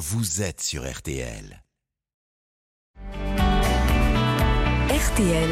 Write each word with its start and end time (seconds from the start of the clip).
vous 0.00 0.40
êtes 0.40 0.62
sur 0.62 0.90
RTL. 0.90 1.62
RTL, 4.88 5.50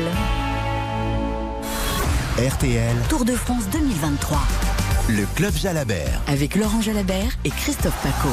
RTL, 2.39 2.97
Tour 3.11 3.27
de 3.27 3.33
France 3.35 3.65
2023, 3.71 4.39
le 5.11 5.27
club 5.37 5.55
Jalabert. 5.55 6.23
avec 6.29 6.55
Laurent 6.55 6.81
Jalabert 6.81 7.37
et 7.45 7.51
Christophe 7.51 8.03
Paco. 8.03 8.31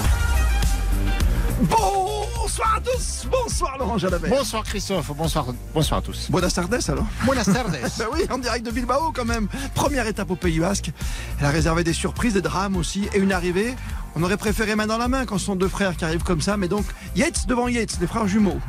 Bonsoir 1.64 2.76
à 2.78 2.80
tous 2.82 3.28
Bonsoir 3.30 3.78
Laurent 3.78 3.98
Jalabert 3.98 4.30
Bonsoir 4.30 4.64
Christophe, 4.64 5.12
bonsoir, 5.18 5.48
bonsoir 5.74 6.00
à 6.00 6.02
tous. 6.02 6.30
Buenas 6.32 6.52
tardes 6.52 6.80
alors 6.88 7.06
Buenas 7.26 7.44
tardes. 7.54 7.78
Ben 7.98 8.06
oui, 8.14 8.22
en 8.30 8.38
direct 8.38 8.66
de 8.66 8.72
Bilbao 8.72 9.12
quand 9.12 9.26
même 9.26 9.50
Première 9.74 10.08
étape 10.08 10.32
au 10.32 10.36
Pays 10.38 10.60
Basque. 10.60 10.92
Elle 11.40 11.46
a 11.46 11.50
réservé 11.50 11.84
des 11.84 11.94
surprises, 11.94 12.34
des 12.34 12.42
drames 12.42 12.78
aussi, 12.78 13.10
et 13.14 13.20
une 13.20 13.34
arrivée. 13.34 13.76
On 14.16 14.24
aurait 14.24 14.38
préféré 14.38 14.76
main 14.76 14.88
dans 14.88 14.98
la 14.98 15.10
main 15.10 15.26
quand 15.26 15.38
ce 15.38 15.46
sont 15.46 15.56
deux 15.56 15.68
frères 15.68 15.98
qui 15.98 16.06
arrivent 16.06 16.24
comme 16.24 16.40
ça, 16.42 16.56
mais 16.56 16.70
donc 16.70 16.86
Yates 17.16 17.48
devant 17.48 17.68
Yates, 17.68 18.00
des 18.00 18.08
frères 18.08 18.28
jumeaux. 18.28 18.60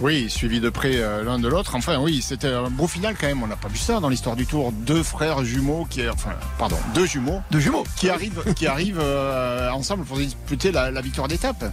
Oui, 0.00 0.28
suivi 0.28 0.60
de 0.60 0.68
près 0.68 0.96
euh, 0.96 1.24
l'un 1.24 1.38
de 1.38 1.48
l'autre. 1.48 1.74
Enfin 1.74 1.98
oui, 1.98 2.20
c'était 2.22 2.48
un 2.48 2.68
beau 2.68 2.86
final 2.86 3.14
quand 3.18 3.26
même. 3.26 3.42
On 3.42 3.46
n'a 3.46 3.56
pas 3.56 3.68
vu 3.68 3.78
ça 3.78 3.98
dans 4.00 4.08
l'histoire 4.10 4.36
du 4.36 4.46
Tour. 4.46 4.72
Deux 4.72 5.02
frères 5.02 5.42
jumeaux 5.44 5.86
qui, 5.88 6.06
enfin, 6.08 6.32
pardon, 6.58 6.76
deux 6.94 7.06
jumeaux 7.06 7.40
Deux 7.50 7.60
jumeaux 7.60 7.84
qui 7.96 8.10
arrivent, 8.10 8.42
qui 8.54 8.66
arrivent 8.66 9.00
euh, 9.00 9.70
ensemble 9.70 10.04
pour 10.04 10.18
disputer 10.18 10.70
la, 10.70 10.90
la 10.90 11.00
victoire 11.00 11.28
d'étape. 11.28 11.64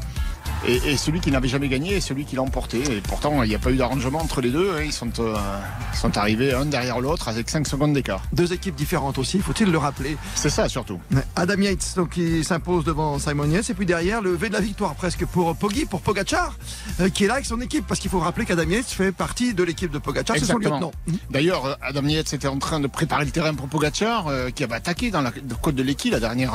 Et, 0.67 0.91
et 0.91 0.97
celui 0.97 1.19
qui 1.19 1.31
n'avait 1.31 1.47
jamais 1.47 1.67
gagné 1.67 1.95
est 1.95 2.01
celui 2.01 2.25
qui 2.25 2.35
l'a 2.35 2.41
emporté. 2.43 2.79
Et 2.91 3.01
pourtant, 3.01 3.41
il 3.43 3.49
n'y 3.49 3.55
a 3.55 3.59
pas 3.59 3.71
eu 3.71 3.77
d'arrangement 3.77 4.19
entre 4.21 4.41
les 4.41 4.51
deux. 4.51 4.71
hein. 4.75 4.81
Ils 4.85 4.91
sont, 4.93 5.11
euh, 5.19 5.35
sont 5.93 6.17
arrivés 6.17 6.53
un 6.53 6.65
derrière 6.65 6.99
l'autre 6.99 7.27
avec 7.27 7.49
5 7.49 7.67
secondes 7.67 7.93
d'écart. 7.93 8.21
Deux 8.33 8.53
équipes 8.53 8.75
différentes 8.75 9.17
aussi, 9.17 9.39
faut-il 9.39 9.71
le 9.71 9.77
rappeler. 9.77 10.17
C'est 10.35 10.49
ça 10.49 10.69
surtout. 10.69 10.99
Adam 11.35 11.55
Yates, 11.61 11.93
donc, 11.95 12.11
qui 12.11 12.43
s'impose 12.43 12.83
devant 12.83 13.17
Simon 13.19 13.49
Yates, 13.49 13.69
et 13.69 13.73
puis 13.73 13.85
derrière, 13.85 14.21
le 14.21 14.33
V 14.35 14.49
de 14.49 14.53
la 14.53 14.59
victoire 14.61 14.93
presque 14.95 15.25
pour 15.25 15.55
Poggi, 15.55 15.85
pour 15.85 16.01
Pogachar, 16.01 16.55
euh, 16.99 17.09
qui 17.09 17.23
est 17.23 17.27
là 17.27 17.33
avec 17.35 17.45
son 17.45 17.59
équipe, 17.61 17.85
parce 17.87 17.99
qu'il 17.99 18.11
faut 18.11 18.19
rappeler 18.19 18.45
qu'Adam 18.45 18.69
Yates 18.69 18.85
fait 18.85 19.11
partie 19.11 19.53
de 19.53 19.63
l'équipe 19.63 19.91
de 19.91 19.97
Pogachar, 19.97 20.35
c'est 20.37 20.45
son 20.45 20.57
lieutenant. 20.59 20.91
D'ailleurs, 21.29 21.65
euh, 21.65 21.73
Adam 21.81 22.03
Yates 22.07 22.33
était 22.33 22.47
en 22.47 22.59
train 22.59 22.79
de 22.79 22.87
préparer 22.87 23.25
le 23.25 23.31
terrain 23.31 23.53
pour 23.55 23.67
Pogacar, 23.67 24.27
euh, 24.27 24.49
qui 24.51 24.63
avait 24.63 24.75
attaqué 24.75 25.09
dans 25.11 25.21
la 25.21 25.31
côte 25.61 25.75
de 25.75 25.83
l'Eki, 25.83 26.09
la 26.11 26.19
dernière 26.19 26.53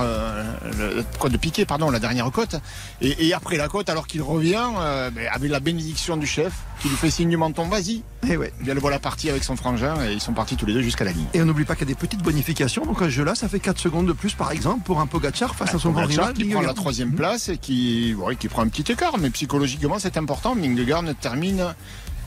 côte 1.19 1.33
de 1.33 1.37
Piquet, 1.37 1.65
pardon, 1.65 1.91
la 1.91 1.99
dernière 1.99 2.31
côte. 2.31 2.57
Et, 3.01 3.27
et 3.27 3.34
après 3.34 3.57
la 3.57 3.69
côte, 3.69 3.89
alors 3.97 4.07
qu'il 4.07 4.21
revient, 4.21 4.69
euh, 4.79 5.09
ben, 5.11 5.27
avec 5.33 5.51
la 5.51 5.59
bénédiction 5.59 6.19
du 6.19 6.27
chef, 6.27 6.53
qui 6.81 6.91
lui 6.91 6.97
fait 6.97 7.09
signe 7.09 7.31
du 7.31 7.39
menton, 7.39 7.67
vas-y. 7.67 8.03
Et 8.29 8.37
ouais. 8.37 8.53
Eh 8.61 8.65
Bien 8.65 8.75
le 8.75 8.81
voilà 8.81 8.99
parti 8.99 9.31
avec 9.31 9.43
son 9.43 9.57
frangin, 9.57 9.95
et 10.05 10.13
ils 10.13 10.21
sont 10.21 10.35
partis 10.35 10.55
tous 10.55 10.67
les 10.67 10.75
deux 10.75 10.83
jusqu'à 10.83 11.05
la 11.05 11.13
ligne. 11.13 11.25
Et 11.33 11.41
on 11.41 11.47
n'oublie 11.47 11.65
pas 11.65 11.77
qu'il 11.77 11.89
y 11.89 11.91
a 11.91 11.95
des 11.95 11.99
petites 11.99 12.23
bonifications. 12.23 12.85
Donc 12.85 13.01
à 13.01 13.07
ce 13.07 13.11
jeu-là, 13.11 13.35
ça 13.35 13.49
fait 13.49 13.59
4 13.59 13.79
secondes 13.79 14.07
de 14.07 14.13
plus, 14.13 14.35
par 14.35 14.53
exemple, 14.53 14.83
pour 14.85 15.01
un 15.01 15.07
Pogacar 15.07 15.55
face 15.55 15.75
à 15.75 15.79
son 15.79 15.93
grand 15.93 16.05
rival. 16.05 16.35
qui 16.35 16.45
prend 16.45 16.61
la 16.61 16.75
troisième 16.75 17.15
place 17.15 17.49
et 17.49 17.57
qui, 17.57 18.15
ouais, 18.19 18.37
qui 18.37 18.49
prend 18.49 18.61
un 18.61 18.69
petit 18.69 18.93
écart, 18.93 19.17
mais 19.17 19.31
psychologiquement 19.31 19.99
c'est 19.99 20.19
important. 20.19 20.55
Vingegaard 20.55 21.03
ne 21.03 21.15
termine 21.15 21.75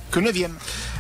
que 0.10 0.20
9 0.20 0.36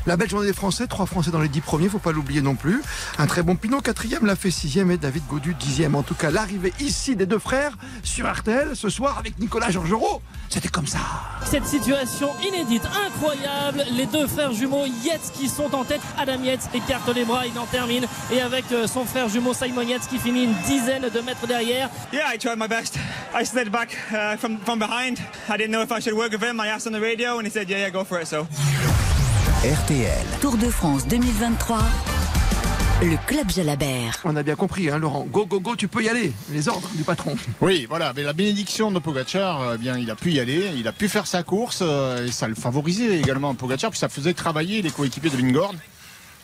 La 0.06 0.18
belle 0.18 0.30
journée 0.30 0.48
des 0.48 0.54
Français, 0.54 0.88
trois 0.88 1.06
Français 1.06 1.32
dans 1.32 1.40
les 1.40 1.50
10 1.50 1.62
premiers, 1.62 1.90
faut 1.90 2.00
pas 2.00 2.12
l'oublier 2.12 2.42
non 2.42 2.56
plus. 2.56 2.82
Un 3.18 3.28
très 3.28 3.44
bon 3.44 3.56
Pinot, 3.56 3.82
quatrième, 3.82 4.26
l'a 4.26 4.36
fait 4.36 4.52
sixième 4.52 4.92
et 4.92 4.98
David 4.98 5.24
Godu 5.28 5.54
dixième. 5.54 5.96
En 5.96 6.04
tout 6.04 6.16
cas, 6.16 6.32
l'arrivée 6.32 6.74
ici 6.80 7.16
des 7.16 7.26
deux 7.26 7.40
frères 7.40 7.78
sur 8.04 8.32
RTL 8.32 8.76
ce 8.76 8.90
soir 8.90 9.18
avec 9.18 9.40
Nicolas 9.40 9.70
Georgerot, 9.72 10.22
c'était 10.50 10.70
comme 10.70 10.88
ça. 10.88 11.00
Cette 11.46 11.66
situation 11.66 12.30
inédite, 12.48 12.84
incroyable, 13.06 13.84
les 13.92 14.06
deux 14.06 14.28
frères 14.28 14.54
jumeaux 14.54 14.86
Yates 15.04 15.32
qui 15.34 15.48
sont 15.48 15.74
en 15.74 15.84
tête, 15.84 16.02
Adam 16.18 16.42
Yates 16.44 16.70
écarte 16.74 17.14
les 17.14 17.26
bras, 17.26 17.46
il 17.46 17.58
en 17.58 17.66
termine, 17.66 18.06
et 18.32 18.42
avec 18.42 18.66
euh, 18.72 18.88
son 18.88 19.06
frère 19.06 19.30
jumeau 19.30 19.54
Simon 19.54 19.82
Yates 19.82 20.08
qui 20.08 20.18
finit 20.18 20.44
une 20.44 20.56
dizaine 20.66 21.10
de 21.14 21.20
mètres 21.22 21.48
derrière. 21.48 21.90
Yeah, 22.14 22.34
I 22.34 22.38
tried 22.38 22.58
my 22.58 22.68
best. 22.68 22.98
I 23.34 23.46
slid 23.46 23.72
back 23.72 23.96
uh, 24.12 24.38
from 24.38 24.58
from 24.66 24.80
behind. 24.80 25.20
I 25.50 25.58
didn't 25.58 25.72
know 25.72 25.82
if 25.82 25.92
I 25.92 26.00
should 26.02 26.16
work 26.16 26.32
with 26.32 26.42
him. 26.42 26.60
I 26.60 26.68
asked 26.68 26.88
on 26.88 26.94
the 26.94 27.02
radio, 27.02 27.38
and 27.38 27.46
he 27.46 27.52
said, 27.52 27.70
"Yeah, 27.70 27.80
yeah, 27.80 27.92
go 27.92 28.04
for 28.04 28.20
it." 28.20 28.28
So. 28.28 28.48
RTL, 29.60 30.26
Tour 30.40 30.56
de 30.56 30.70
France 30.70 31.06
2023, 31.06 31.80
le 33.02 33.18
club 33.28 33.52
Jalabert. 33.52 34.18
On 34.24 34.38
a 34.38 34.42
bien 34.42 34.56
compris, 34.56 34.90
hein, 34.90 35.00
Laurent. 35.00 35.26
Go, 35.30 35.46
go, 35.46 35.60
go, 35.60 35.76
tu 35.76 35.90
peux 35.90 36.02
y 36.02 36.08
aller. 36.08 36.32
Les 36.54 36.70
ordres 36.70 36.90
du 36.96 37.04
patron. 37.04 37.36
Oui, 37.60 37.86
voilà, 37.90 38.14
mais 38.16 38.24
la 38.24 38.32
bénédiction 38.32 38.90
de 38.90 39.00
Pogacar, 39.00 39.60
euh, 39.62 39.76
bien, 39.76 39.98
il 39.98 40.10
a 40.10 40.16
pu 40.16 40.32
y 40.32 40.40
aller, 40.40 40.72
il 40.78 40.88
a 40.88 40.94
pu 40.94 41.10
faire 41.10 41.28
sa 41.28 41.44
course, 41.44 41.80
euh, 41.82 42.28
et 42.28 42.32
ça 42.32 42.48
le 42.48 42.56
favorisait 42.56 43.20
également 43.20 43.54
Pogacar, 43.54 43.90
puis 43.90 44.00
ça 44.00 44.08
faisait 44.08 44.34
travailler 44.34 44.82
les 44.82 44.92
coéquipiers 44.92 45.30
de 45.30 45.36
Vingord. 45.36 45.76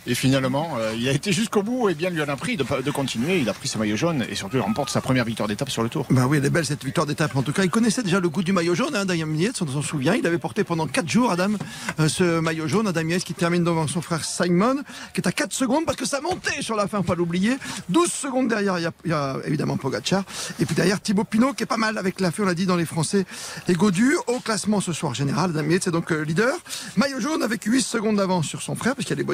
Et 0.07 0.13
finalement, 0.13 0.77
euh, 0.77 0.93
il 0.95 1.07
a 1.09 1.11
été 1.11 1.31
jusqu'au 1.31 1.63
bout, 1.63 1.89
et 1.89 1.95
bien 1.95 2.09
lui 2.09 2.21
en 2.21 2.29
a 2.29 2.35
pris 2.35 2.57
de, 2.57 2.63
de 2.63 2.91
continuer. 2.91 3.39
Il 3.39 3.49
a 3.49 3.53
pris 3.53 3.67
ce 3.67 3.77
maillot 3.77 3.95
jaune, 3.95 4.25
et 4.29 4.35
surtout 4.35 4.57
il 4.57 4.61
remporte 4.61 4.89
sa 4.89 5.01
première 5.01 5.25
victoire 5.25 5.47
d'étape 5.47 5.69
sur 5.69 5.81
le 5.81 5.89
Tour. 5.89 6.05
Bah 6.11 6.27
oui, 6.27 6.37
elle 6.37 6.45
est 6.45 6.49
belle 6.49 6.65
cette 6.65 6.83
victoire 6.83 7.07
d'étape. 7.07 7.35
En 7.35 7.41
tout 7.41 7.53
cas, 7.53 7.63
il 7.63 7.69
connaissait 7.69 8.03
déjà 8.03 8.19
le 8.19 8.29
goût 8.29 8.43
du 8.43 8.53
maillot 8.53 8.75
jaune, 8.75 8.95
hein, 8.95 9.01
Adam 9.01 9.33
Yates, 9.33 9.61
on 9.61 9.67
s'en 9.67 9.81
souvient. 9.81 10.13
Il 10.15 10.25
avait 10.27 10.37
porté 10.37 10.63
pendant 10.63 10.87
4 10.87 11.09
jours, 11.09 11.31
Adam, 11.31 11.53
euh, 11.99 12.07
ce 12.07 12.39
maillot 12.39 12.67
jaune. 12.67 12.87
Adam 12.87 13.01
Yates 13.01 13.23
qui 13.23 13.33
termine 13.33 13.63
devant 13.63 13.87
son 13.87 14.01
frère 14.01 14.23
Simon, 14.23 14.77
qui 15.13 15.21
est 15.21 15.27
à 15.27 15.31
4 15.31 15.53
secondes 15.53 15.85
parce 15.85 15.97
que 15.97 16.05
ça 16.05 16.21
montait 16.21 16.61
sur 16.61 16.75
la 16.75 16.87
fin, 16.87 16.97
faut 16.97 17.03
pas 17.03 17.15
l'oublier. 17.15 17.57
12 17.89 18.11
secondes 18.11 18.47
derrière, 18.47 18.77
il 18.77 18.83
y 18.83 18.87
a, 18.87 18.91
il 19.05 19.11
y 19.11 19.13
a 19.13 19.37
évidemment 19.45 19.77
Pogacar. 19.77 20.23
Et 20.59 20.65
puis 20.65 20.75
derrière, 20.75 21.01
Thibaut 21.01 21.23
Pinot, 21.23 21.53
qui 21.53 21.63
est 21.63 21.67
pas 21.67 21.77
mal 21.77 21.97
avec 21.97 22.19
la 22.19 22.31
fée, 22.31 22.43
on 22.43 22.45
l'a 22.45 22.53
dit 22.53 22.65
dans 22.67 22.75
les 22.75 22.85
Français. 22.85 23.25
Et 23.67 23.73
Godu, 23.73 24.15
au 24.27 24.39
classement 24.39 24.81
ce 24.81 24.93
soir 24.93 25.13
général, 25.15 25.49
Adam 25.49 25.67
Yates 25.69 25.87
est 25.87 25.91
donc 25.91 26.11
euh, 26.11 26.23
leader. 26.23 26.55
Maillot 26.95 27.19
jaune 27.19 27.41
avec 27.41 27.63
8 27.63 27.81
secondes 27.81 28.17
d'avance 28.17 28.45
sur 28.45 28.61
son 28.61 28.75
frère, 28.75 28.95
parce 28.95 29.07
qu'il 29.07 29.17
y 29.17 29.21
a. 29.21 29.25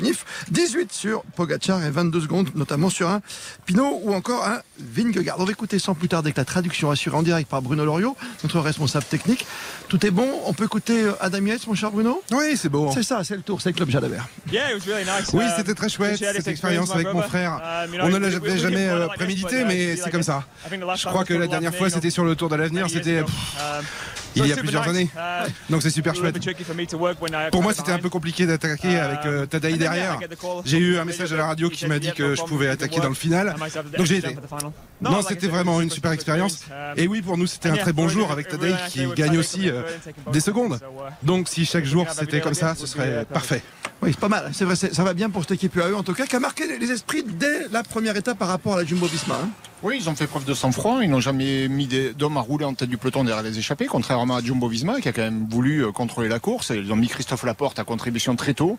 18 0.62 0.94
sur 0.94 1.24
Pogacar 1.36 1.84
et 1.84 1.90
22 1.90 2.22
secondes, 2.22 2.50
notamment 2.54 2.92
sur 2.92 3.10
un 3.10 3.22
Pinot 3.66 4.00
ou 4.04 4.14
encore 4.14 4.46
un 4.46 4.62
Vingegaard. 4.80 5.40
On 5.40 5.46
va 5.46 5.52
écouter 5.52 5.80
sans 5.80 5.96
plus 5.96 6.08
tarder 6.08 6.32
que 6.34 6.38
la 6.38 6.46
traduction 6.46 6.92
assurée 6.92 7.18
en 7.18 7.24
direct 7.24 7.50
par 7.50 7.64
Bruno 7.64 7.84
Loriot, 7.84 8.16
notre 8.44 8.60
responsable 8.60 9.06
technique. 9.06 9.48
Tout 9.88 10.06
est 10.06 10.12
bon. 10.12 10.28
On 10.46 10.54
peut 10.54 10.66
écouter 10.66 11.02
euh, 11.02 11.14
Adam 11.20 11.44
Yates, 11.44 11.66
mon 11.66 11.74
cher 11.74 11.90
Bruno? 11.90 12.22
Oui, 12.32 12.56
c'est 12.58 12.70
beau. 12.70 12.92
C'est 12.94 13.02
ça, 13.02 13.24
c'est 13.24 13.36
le 13.36 13.42
tour, 13.42 13.60
c'est 13.60 13.70
le 13.70 13.76
club 13.76 13.90
Jalabert. 13.90 14.28
Yeah, 14.52 14.70
it 14.70 14.76
was 14.76 14.86
really 14.92 15.04
nice. 15.04 15.30
Oui, 15.34 15.46
Um, 15.46 15.52
c'était 15.58 15.74
très 15.74 15.90
chouette, 15.90 16.18
cette 16.18 16.48
expérience 16.48 16.92
avec 16.92 17.12
mon 17.12 17.24
frère. 17.24 17.60
You 17.92 17.96
know, 17.98 18.06
On 18.06 18.10
ne 18.10 18.18
l'avait 18.20 18.58
jamais 18.60 18.88
euh, 18.88 19.08
prémédité, 19.08 19.62
uh, 19.62 19.66
mais 19.66 19.96
c'est 19.96 20.12
comme 20.12 20.22
ça. 20.24 20.44
I 20.66 20.70
think 20.70 20.82
the 20.84 20.86
last 20.86 20.98
Je 21.00 21.04
time 21.04 21.10
crois 21.12 21.22
was 21.22 21.26
que 21.26 21.34
Tour 21.34 21.40
la 21.40 21.46
de 21.48 21.52
dernière 21.52 21.72
l'Avenir, 21.72 21.80
fois, 21.80 21.90
c'était 21.90 22.12
sur 22.12 22.24
le 22.24 22.36
Tour 22.36 22.50
de 22.50 22.56
l'avenir, 22.56 22.88
c'était 22.88 23.24
il 24.36 24.48
y 24.48 24.54
a 24.54 24.58
plusieurs 24.58 24.88
années. 24.88 25.10
Uh, 25.16 25.50
Donc 25.70 25.82
c'est 25.82 25.90
super 25.90 26.16
chouette. 26.16 26.38
Pour 27.52 27.64
moi, 27.64 27.74
c'était 27.74 27.92
un 27.92 28.00
peu 28.00 28.10
compliqué 28.10 28.46
d'attaquer 28.46 28.98
avec 29.00 29.26
euh, 29.26 29.46
yeah, 29.52 29.78
derrière. 29.78 30.20
J'ai 30.66 30.78
eu 30.78 30.98
un 30.98 31.06
message 31.06 31.34
à 31.34 31.38
la 31.38 31.48
radio 31.48 31.70
qui 31.70 31.86
m'a 31.88 32.00
dit 32.00 32.12
que 32.14 32.36
je 32.36 32.44
pouvais 32.44 32.70
attaquer 32.70 33.00
dans 33.00 33.10
le 33.10 33.16
final. 33.16 33.56
Donc 33.98 34.06
j'ai 34.06 34.18
été. 34.18 34.36
Non, 35.02 35.22
c'était 35.22 35.48
vraiment 35.48 35.82
une 35.82 35.90
super 35.90 36.12
expérience. 36.12 36.66
Um, 36.70 36.94
Et 36.96 37.08
oui, 37.08 37.22
pour 37.22 37.38
nous, 37.38 37.48
c'était 37.48 37.70
un 37.70 37.78
très 37.78 37.94
bon 37.94 38.08
jour 38.08 38.32
avec 38.32 38.54
nice 38.62 38.76
qui 38.90 39.06
gagne 39.16 39.38
aussi 39.38 39.70
euh, 39.70 39.82
des 40.32 40.40
secondes. 40.40 40.74
Uh, 40.82 41.26
Donc 41.26 41.48
si 41.48 41.66
chaque 41.66 41.86
jour 41.86 42.06
c'était 42.12 42.42
comme 42.42 42.54
ça, 42.54 42.76
ce 42.76 42.84
uh, 42.84 42.88
serait 42.88 43.26
perfect. 43.26 43.34
parfait. 43.34 43.62
Oui, 44.02 44.10
c'est 44.12 44.20
pas 44.20 44.30
mal. 44.30 44.50
C'est 44.54 44.66
vrai, 44.66 44.76
ça 44.76 45.04
va 45.04 45.14
bien 45.14 45.30
pour 45.30 45.44
cette 45.44 45.52
équipe 45.52 45.76
UAE 45.76 45.94
en 45.96 46.02
tout 46.04 46.14
cas, 46.14 46.26
qui 46.26 46.36
a 46.36 46.40
marqué 46.40 46.64
les- 46.80 46.92
esprits 46.92 47.24
dès 47.24 47.68
la 47.72 47.84
première 47.84 48.18
étape 48.18 48.38
par 48.40 48.48
rapport 48.48 48.74
à 48.74 48.78
la 48.78 48.86
Jumbo 48.86 49.06
Visma. 49.06 49.36
hein. 49.44 49.50
Oui, 49.84 49.98
ils 50.00 50.10
ont 50.10 50.16
fait 50.16 50.28
preuve 50.28 50.46
de 50.46 50.54
sang-froid. 50.54 51.00
Ils 51.04 51.10
n'ont 51.10 51.20
jamais 51.20 51.68
mis 51.68 51.88
d'hommes 52.18 52.38
à 52.38 52.42
rouler 52.42 52.66
en 52.66 52.74
tête 52.74 52.90
du 52.90 52.98
peloton 52.98 53.24
derrière 53.24 53.44
les 53.44 53.58
échappés, 53.60 53.86
contrairement 53.86 54.36
à 54.38 54.42
Jumbo 54.44 54.68
Visma 54.68 55.00
qui 55.02 55.08
a 55.10 55.14
quand 55.14 55.22
même 55.22 55.48
voulu 55.50 55.86
euh, 55.86 55.92
contrôler 55.92 56.30
la 56.30 56.40
course. 56.40 56.72
Ils 56.76 56.92
ont 56.92 56.96
mis 56.96 57.08
Christophe 57.08 57.44
Laporte 57.44 57.78
à 57.80 57.84
contribution 57.84 58.36
très 58.36 58.54
tôt. 58.56 58.78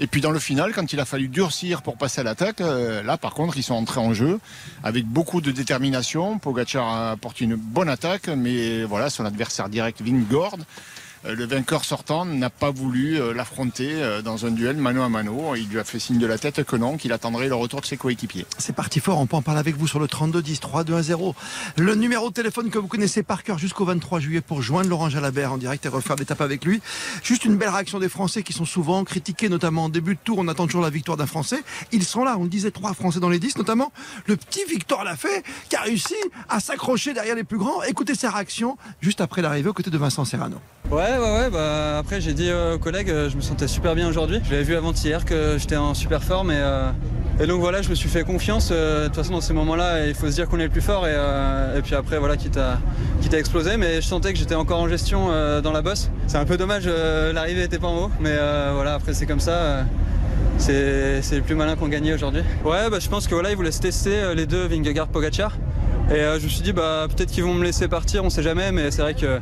Et 0.00 0.06
puis 0.06 0.20
dans 0.20 0.30
le 0.30 0.38
final, 0.38 0.72
quand 0.74 0.92
il 0.92 1.00
a 1.00 1.04
fallu 1.04 1.26
durcir 1.28 1.82
pour 1.82 1.96
passer 1.96 2.20
à 2.20 2.24
l'attaque, 2.24 2.60
euh, 2.60 3.02
là 3.02 3.16
par 3.16 3.34
contre, 3.34 3.56
ils 3.56 3.64
sont 3.64 3.74
entrés 3.74 3.98
en 4.00 4.12
jeu 4.14 4.38
avec 4.84 5.04
beaucoup 5.06 5.40
de 5.40 5.50
détermination. 5.50 6.38
Pogacar 6.38 6.86
a 6.86 7.10
apporté 7.12 7.44
une 7.44 7.56
bonne 7.56 7.88
attaque, 7.88 8.28
mais 8.28 8.84
voilà, 8.84 9.10
son 9.10 9.24
adversaire 9.24 9.68
direct, 9.68 10.00
euh, 10.00 10.04
le 11.24 11.46
vainqueur 11.46 11.84
sortant 11.84 12.24
n'a 12.24 12.50
pas 12.50 12.70
voulu 12.70 13.20
euh, 13.20 13.32
l'affronter 13.32 13.90
euh, 13.94 14.22
dans 14.22 14.46
un 14.46 14.50
duel 14.50 14.76
mano 14.76 15.02
à 15.02 15.08
mano. 15.08 15.54
Il 15.56 15.68
lui 15.68 15.78
a 15.78 15.84
fait 15.84 15.98
signe 15.98 16.18
de 16.18 16.26
la 16.26 16.38
tête 16.38 16.62
que 16.64 16.76
non, 16.76 16.96
qu'il 16.96 17.12
attendrait 17.12 17.48
le 17.48 17.54
retour 17.54 17.80
de 17.80 17.86
ses 17.86 17.96
coéquipiers. 17.96 18.46
C'est 18.58 18.74
parti 18.74 19.00
fort, 19.00 19.18
on 19.18 19.26
peut 19.26 19.36
en 19.36 19.42
parler 19.42 19.60
avec 19.60 19.76
vous 19.76 19.86
sur 19.86 19.98
le 19.98 20.08
32 20.08 20.42
10 20.42 20.60
3 20.60 20.84
2 20.84 20.94
1 20.94 21.02
0. 21.02 21.34
Le 21.76 21.94
numéro 21.94 22.28
de 22.28 22.34
téléphone 22.34 22.70
que 22.70 22.78
vous 22.78 22.86
connaissez 22.86 23.22
par 23.22 23.42
cœur 23.42 23.58
jusqu'au 23.58 23.84
23 23.84 24.20
juillet 24.20 24.40
pour 24.40 24.62
joindre 24.62 24.88
Laurent 24.88 25.08
Jalabert 25.08 25.52
en 25.52 25.58
direct 25.58 25.84
et 25.86 25.88
refaire 25.88 26.16
l'étape 26.16 26.40
avec 26.40 26.64
lui. 26.64 26.80
Juste 27.22 27.44
une 27.44 27.56
belle 27.56 27.70
réaction 27.70 27.98
des 27.98 28.08
Français 28.08 28.42
qui 28.42 28.52
sont 28.52 28.64
souvent 28.64 29.04
critiqués, 29.04 29.48
notamment 29.48 29.84
en 29.84 29.88
début 29.88 30.14
de 30.14 30.20
tour. 30.22 30.38
On 30.38 30.48
attend 30.48 30.66
toujours 30.66 30.82
la 30.82 30.90
victoire 30.90 31.16
d'un 31.16 31.26
Français. 31.26 31.62
Ils 31.92 32.04
sont 32.04 32.24
là, 32.24 32.36
on 32.38 32.44
le 32.44 32.48
disait, 32.48 32.70
trois 32.70 32.94
Français 32.94 33.20
dans 33.20 33.30
les 33.30 33.38
10, 33.38 33.56
notamment 33.58 33.92
le 34.26 34.36
petit 34.36 34.64
Victor 34.68 35.04
Lafay 35.04 35.42
qui 35.68 35.76
a 35.76 35.82
réussi 35.82 36.14
à 36.48 36.60
s'accrocher 36.60 37.12
derrière 37.12 37.34
les 37.34 37.44
plus 37.44 37.58
grands. 37.58 37.82
Écoutez 37.82 38.14
sa 38.14 38.30
réaction 38.30 38.76
juste 39.00 39.20
après 39.20 39.42
l'arrivée 39.42 39.70
aux 39.70 39.74
côtés 39.74 39.90
de 39.90 39.98
Vincent 39.98 40.24
Serrano. 40.24 40.58
Ouais, 40.90 41.18
ouais, 41.18 41.18
ouais. 41.18 41.50
Bah, 41.50 41.98
après, 41.98 42.20
j'ai 42.20 42.32
dit 42.32 42.48
euh, 42.48 42.76
aux 42.76 42.78
collègues, 42.78 43.10
euh, 43.10 43.28
je 43.28 43.36
me 43.36 43.42
sentais 43.42 43.68
super 43.68 43.94
bien 43.94 44.08
aujourd'hui. 44.08 44.40
Je 44.44 44.50
l'avais 44.52 44.62
vu 44.62 44.74
avant-hier 44.74 45.24
que 45.26 45.56
j'étais 45.58 45.76
en 45.76 45.92
super 45.92 46.22
forme 46.24 46.50
et, 46.50 46.56
euh, 46.56 46.90
et 47.40 47.46
donc 47.46 47.60
voilà, 47.60 47.82
je 47.82 47.90
me 47.90 47.94
suis 47.94 48.08
fait 48.08 48.24
confiance. 48.24 48.70
Euh, 48.72 49.02
De 49.02 49.06
toute 49.08 49.16
façon, 49.16 49.32
dans 49.32 49.42
ces 49.42 49.52
moments-là, 49.52 50.06
il 50.06 50.14
faut 50.14 50.26
se 50.28 50.34
dire 50.34 50.48
qu'on 50.48 50.58
est 50.58 50.64
le 50.64 50.70
plus 50.70 50.80
fort 50.80 51.06
et, 51.06 51.12
euh, 51.12 51.78
et 51.78 51.82
puis 51.82 51.94
après, 51.94 52.18
voilà, 52.18 52.38
quitte 52.38 52.56
à, 52.56 52.78
quitte 53.20 53.34
exploser. 53.34 53.76
Mais 53.76 53.96
je 53.96 54.06
sentais 54.06 54.32
que 54.32 54.38
j'étais 54.38 54.54
encore 54.54 54.80
en 54.80 54.88
gestion 54.88 55.28
dans 55.62 55.72
la 55.72 55.82
bosse. 55.82 56.10
C'est 56.26 56.38
un 56.38 56.46
peu 56.46 56.56
dommage, 56.56 56.86
l'arrivée 56.86 57.64
était 57.64 57.78
pas 57.78 57.88
en 57.88 58.04
haut, 58.04 58.10
mais 58.20 58.34
voilà, 58.72 58.94
après, 58.94 59.12
c'est 59.12 59.26
comme 59.26 59.40
ça. 59.40 59.84
c'est 60.56 61.20
les 61.32 61.40
plus 61.42 61.54
malins 61.54 61.76
qui 61.76 61.82
ont 61.82 61.88
gagné 61.88 62.14
aujourd'hui. 62.14 62.42
Ouais, 62.64 62.88
bah, 62.90 62.98
je 62.98 63.08
pense 63.08 63.26
que 63.28 63.34
voilà, 63.34 63.50
ils 63.50 63.56
voulaient 63.56 63.72
se 63.72 63.80
tester 63.80 64.34
les 64.34 64.46
deux, 64.46 64.66
Vingegaard, 64.66 65.08
Pogacar. 65.08 65.52
Et 66.10 66.14
euh, 66.14 66.38
je 66.38 66.44
me 66.44 66.48
suis 66.48 66.62
dit, 66.62 66.72
bah, 66.72 67.06
peut-être 67.14 67.30
qu'ils 67.30 67.44
vont 67.44 67.52
me 67.52 67.64
laisser 67.64 67.86
partir, 67.86 68.24
on 68.24 68.30
sait 68.30 68.42
jamais, 68.42 68.72
mais 68.72 68.90
c'est 68.90 69.02
vrai 69.02 69.14
que 69.14 69.40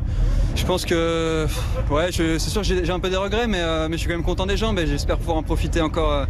Je 0.57 0.65
pense 0.65 0.85
que, 0.87 1.47
ouais, 1.91 2.09
c'est 2.11 2.39
sûr 2.39 2.63
j'ai 2.65 2.91
un 2.91 2.99
peu 2.99 3.11
des 3.11 3.17
regrets, 3.17 3.47
mais, 3.47 3.61
euh, 3.61 3.89
mais 3.89 3.97
je 3.97 4.01
suis 4.01 4.09
quand 4.09 4.17
même 4.17 4.25
content 4.25 4.47
des 4.47 4.57
jambes 4.57 4.79
et 4.79 4.87
j'espère 4.87 5.19
pouvoir 5.19 5.37
en 5.37 5.43
profiter 5.43 5.83
encore 5.83 6.11
euh, 6.11 6.25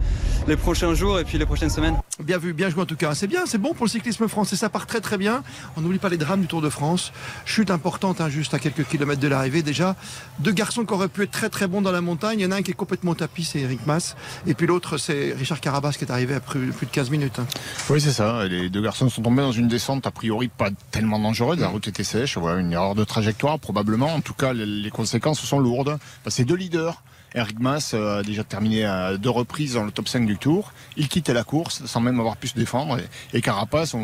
les 0.48 0.56
prochains 0.56 0.94
jours 0.94 1.18
et 1.18 1.24
puis 1.24 1.38
les 1.38 1.46
prochaines 1.46 1.70
semaines. 1.70 1.96
Bien 2.24 2.38
vu, 2.38 2.54
bien 2.54 2.70
joué 2.70 2.82
en 2.82 2.86
tout 2.86 2.96
cas. 2.96 3.14
C'est 3.14 3.26
bien, 3.26 3.44
c'est 3.44 3.58
bon 3.58 3.74
pour 3.74 3.84
le 3.84 3.90
cyclisme 3.90 4.26
français. 4.26 4.56
Ça 4.56 4.70
part 4.70 4.86
très 4.86 5.02
très 5.02 5.18
bien. 5.18 5.42
On 5.76 5.82
n'oublie 5.82 5.98
pas 5.98 6.08
les 6.08 6.16
drames 6.16 6.40
du 6.40 6.46
Tour 6.46 6.62
de 6.62 6.70
France. 6.70 7.12
Chute 7.44 7.70
importante, 7.70 8.22
hein, 8.22 8.30
juste 8.30 8.54
à 8.54 8.58
quelques 8.58 8.86
kilomètres 8.86 9.20
de 9.20 9.28
l'arrivée. 9.28 9.62
Déjà, 9.62 9.96
deux 10.38 10.52
garçons 10.52 10.86
qui 10.86 10.94
auraient 10.94 11.08
pu 11.08 11.24
être 11.24 11.30
très 11.30 11.50
très 11.50 11.66
bons 11.66 11.82
dans 11.82 11.92
la 11.92 12.00
montagne. 12.00 12.40
Il 12.40 12.42
y 12.42 12.46
en 12.46 12.52
a 12.52 12.56
un 12.56 12.62
qui 12.62 12.70
est 12.70 12.74
complètement 12.74 13.14
tapis, 13.14 13.44
c'est 13.44 13.60
Eric 13.60 13.80
Mas. 13.86 14.16
Et 14.46 14.54
puis 14.54 14.66
l'autre, 14.66 14.96
c'est 14.96 15.34
Richard 15.36 15.60
Carabas 15.60 15.92
qui 15.92 16.04
est 16.06 16.10
arrivé 16.10 16.34
après 16.34 16.58
plus 16.58 16.86
de 16.86 16.90
15 16.90 17.10
minutes. 17.10 17.38
hein. 17.38 17.46
Oui, 17.90 18.00
c'est 18.00 18.12
ça. 18.12 18.46
Les 18.46 18.70
deux 18.70 18.80
garçons 18.80 19.10
sont 19.10 19.20
tombés 19.20 19.42
dans 19.42 19.52
une 19.52 19.68
descente 19.68 20.06
a 20.06 20.10
priori 20.10 20.48
pas 20.48 20.70
tellement 20.90 21.18
dangereuse. 21.18 21.60
La 21.60 21.68
route 21.68 21.86
était 21.86 22.02
sèche. 22.02 22.38
Voilà, 22.38 22.60
une 22.60 22.72
erreur 22.72 22.94
de 22.94 23.04
trajectoire 23.04 23.58
probablement. 23.58 24.14
En 24.14 24.22
tout 24.22 24.34
cas, 24.34 24.54
les, 24.54 24.90
conséquences 24.90 25.40
sont 25.40 25.58
lourdes. 25.58 25.98
Que 26.24 26.30
c'est 26.30 26.44
deux 26.44 26.56
leaders. 26.56 27.02
Eric 27.34 27.58
Mas 27.58 27.92
euh, 27.94 28.20
a 28.20 28.22
déjà 28.22 28.44
terminé 28.44 28.84
à 28.84 29.16
deux 29.16 29.30
reprises 29.30 29.74
dans 29.74 29.84
le 29.84 29.90
top 29.90 30.08
5 30.08 30.26
du 30.26 30.38
tour. 30.38 30.72
Il 30.96 31.08
quittait 31.08 31.34
la 31.34 31.44
course 31.44 31.84
sans 31.86 32.00
même 32.00 32.18
avoir 32.18 32.36
pu 32.36 32.48
se 32.48 32.54
défendre. 32.54 32.98
Et, 33.32 33.40
Carapace, 33.40 33.94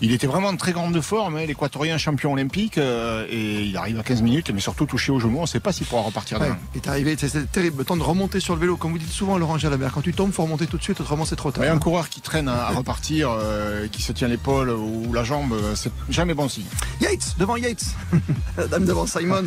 il 0.00 0.12
était 0.12 0.26
vraiment 0.26 0.48
en 0.48 0.56
très 0.56 0.72
grande 0.72 1.00
forme, 1.00 1.36
hein, 1.36 1.44
l'équatorien 1.46 1.98
champion 1.98 2.32
olympique. 2.32 2.78
euh, 2.78 3.26
et 3.30 3.64
il 3.64 3.76
arrive 3.76 3.98
à 3.98 4.02
15 4.02 4.22
minutes, 4.22 4.50
mais 4.52 4.60
surtout 4.60 4.86
touché 4.86 5.12
au 5.12 5.20
genou. 5.20 5.38
On 5.38 5.42
ne 5.42 5.46
sait 5.46 5.60
pas 5.60 5.72
s'il 5.72 5.86
pourra 5.86 6.02
repartir 6.02 6.40
Ouais, 6.40 6.46
demain. 6.46 6.58
il 6.74 6.78
est 6.78 6.88
arrivé, 6.88 7.16
c'est- 7.18 7.50
terrible. 7.52 7.78
Le 7.78 7.84
temps 7.84 7.96
de 7.96 8.02
remonter 8.02 8.40
sur 8.40 8.54
le 8.54 8.60
vélo, 8.60 8.76
comme 8.76 8.92
vous 8.92 8.98
dites 8.98 9.10
souvent, 9.12 9.36
Laurent 9.38 9.58
Jalabert. 9.58 9.92
Quand 9.92 10.00
tu 10.02 10.12
tombes, 10.12 10.32
faut 10.32 10.42
remonter 10.42 10.66
tout 10.66 10.78
de 10.78 10.82
suite, 10.82 11.00
autrement 11.00 11.24
c'est 11.24 11.36
trop 11.36 11.50
tard. 11.50 11.64
Un 11.64 11.78
coureur 11.78 12.08
qui 12.08 12.20
traîne 12.20 12.48
à, 12.48 12.66
à 12.66 12.70
repartir, 12.70 13.30
euh, 13.30 13.86
qui 13.88 14.02
se 14.02 14.12
tient 14.12 14.28
l'épaule 14.28 14.70
ou 14.70 15.12
la 15.12 15.24
jambe, 15.24 15.52
euh, 15.52 15.74
c'est 15.74 15.92
jamais 16.08 16.34
bon 16.34 16.48
signe. 16.48 16.64
Yates, 17.00 17.34
devant 17.38 17.56
Yates. 17.56 17.84
La 18.56 18.66
dame 18.66 18.84
devant 18.84 19.06
Simon. 19.06 19.44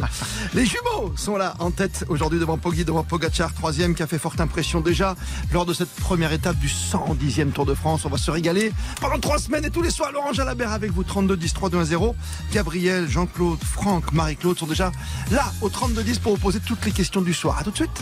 Les 0.53 0.65
jumeaux 0.65 1.13
sont 1.15 1.35
là 1.37 1.53
en 1.59 1.71
tête 1.71 2.05
aujourd'hui 2.09 2.39
devant 2.39 2.57
Poggi, 2.57 2.85
devant 2.85 3.03
Pogacar, 3.03 3.53
troisième 3.53 3.95
qui 3.95 4.03
a 4.03 4.07
fait 4.07 4.17
forte 4.19 4.39
impression 4.41 4.81
déjà 4.81 5.15
lors 5.51 5.65
de 5.65 5.73
cette 5.73 5.89
première 5.95 6.31
étape 6.31 6.57
du 6.57 6.67
110e 6.67 7.51
Tour 7.51 7.65
de 7.65 7.73
France. 7.73 8.05
On 8.05 8.09
va 8.09 8.17
se 8.17 8.31
régaler 8.31 8.71
pendant 9.01 9.19
trois 9.19 9.37
semaines 9.39 9.65
et 9.65 9.69
tous 9.69 9.81
les 9.81 9.89
soirs. 9.89 10.11
Laurent 10.11 10.31
Jalabert 10.33 10.42
avec 10.47 10.91
vous, 10.91 11.03
32-10, 11.03 11.53
3-2-1-0. 11.53 12.15
Gabriel, 12.51 13.07
Jean-Claude, 13.07 13.59
Franck, 13.63 14.11
Marie-Claude 14.13 14.57
sont 14.57 14.67
déjà 14.67 14.91
là 15.31 15.51
au 15.61 15.69
32-10 15.69 16.19
pour 16.19 16.33
vous 16.33 16.41
poser 16.41 16.59
toutes 16.59 16.85
les 16.85 16.91
questions 16.91 17.21
du 17.21 17.33
soir. 17.33 17.57
À 17.59 17.63
tout 17.63 17.71
de 17.71 17.75
suite. 17.75 18.01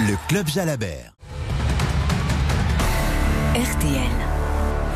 Le 0.00 0.16
Club 0.28 0.48
Jalabert. 0.48 1.12
RTL. 3.54 4.10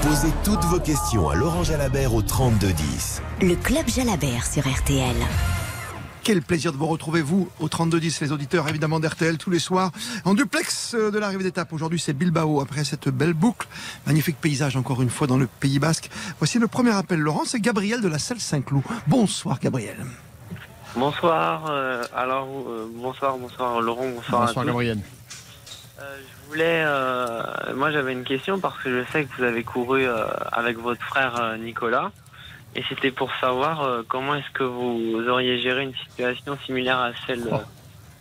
Posez 0.02 0.32
toutes 0.44 0.64
vos 0.64 0.81
questions 0.81 1.29
à 1.29 1.35
Laurent 1.35 1.64
Jalabert 1.64 2.14
au 2.14 2.23
3210. 2.23 3.23
Le 3.41 3.55
Club 3.56 3.88
Jalabert 3.88 4.46
sur 4.46 4.62
RTL. 4.62 5.17
Quel 6.25 6.41
plaisir 6.41 6.73
de 6.73 6.79
vous 6.79 6.87
retrouver, 6.87 7.21
vous, 7.21 7.50
au 7.61 7.69
32-10, 7.69 8.23
les 8.23 8.32
auditeurs 8.32 8.67
évidemment 8.67 8.99
d'RTL, 8.99 9.37
tous 9.37 9.50
les 9.50 9.59
soirs, 9.59 9.91
en 10.25 10.32
duplex 10.32 10.94
euh, 10.94 11.11
de 11.11 11.19
l'arrivée 11.19 11.44
d'étape. 11.44 11.71
Aujourd'hui, 11.75 12.00
c'est 12.00 12.15
Bilbao, 12.15 12.62
après 12.62 12.82
cette 12.85 13.11
belle 13.11 13.35
boucle. 13.35 13.69
Magnifique 14.06 14.41
paysage, 14.41 14.75
encore 14.76 15.03
une 15.03 15.11
fois, 15.11 15.26
dans 15.26 15.37
le 15.37 15.47
Pays 15.47 15.79
Basque. 15.79 16.09
Voici 16.38 16.59
le 16.59 16.67
premier 16.67 16.93
appel, 16.93 17.21
Laurent, 17.21 17.43
c'est 17.44 17.61
Gabriel 17.61 18.00
de 18.00 18.09
la 18.09 18.19
Selle 18.19 18.41
Saint-Cloud. 18.41 18.82
Bonsoir, 19.06 19.59
Gabriel. 19.61 19.99
Bonsoir, 20.97 21.67
euh, 21.69 22.03
alors 22.17 22.49
euh, 22.69 22.88
bonsoir, 22.94 23.37
bonsoir 23.37 23.82
Laurent, 23.82 24.09
bonsoir, 24.15 24.43
à 24.43 24.47
Bonsoir. 24.47 24.65
Gabriel. 24.65 24.99
Euh, 26.00 26.17
je 26.20 26.50
voulais, 26.50 26.82
euh, 26.87 27.43
moi 27.77 27.91
j'avais 27.91 28.12
une 28.12 28.25
question 28.25 28.59
parce 28.61 28.81
que 28.82 29.03
je 29.05 29.11
sais 29.12 29.25
que 29.25 29.37
vous 29.37 29.43
avez 29.44 29.62
couru 29.65 30.06
euh, 30.06 30.25
avec 30.53 30.79
votre 30.79 31.03
frère 31.03 31.37
euh, 31.41 31.56
Nicolas 31.56 32.12
et 32.76 32.82
c'était 32.88 33.11
pour 33.11 33.31
savoir 33.41 33.82
euh, 33.82 34.03
comment 34.06 34.35
est-ce 34.35 34.50
que 34.53 34.65
vous 34.65 35.29
auriez 35.29 35.61
géré 35.61 35.85
une 35.85 35.94
situation 35.94 36.56
similaire 36.65 36.99
à 36.99 37.12
celle 37.26 37.47
euh, 37.53 37.59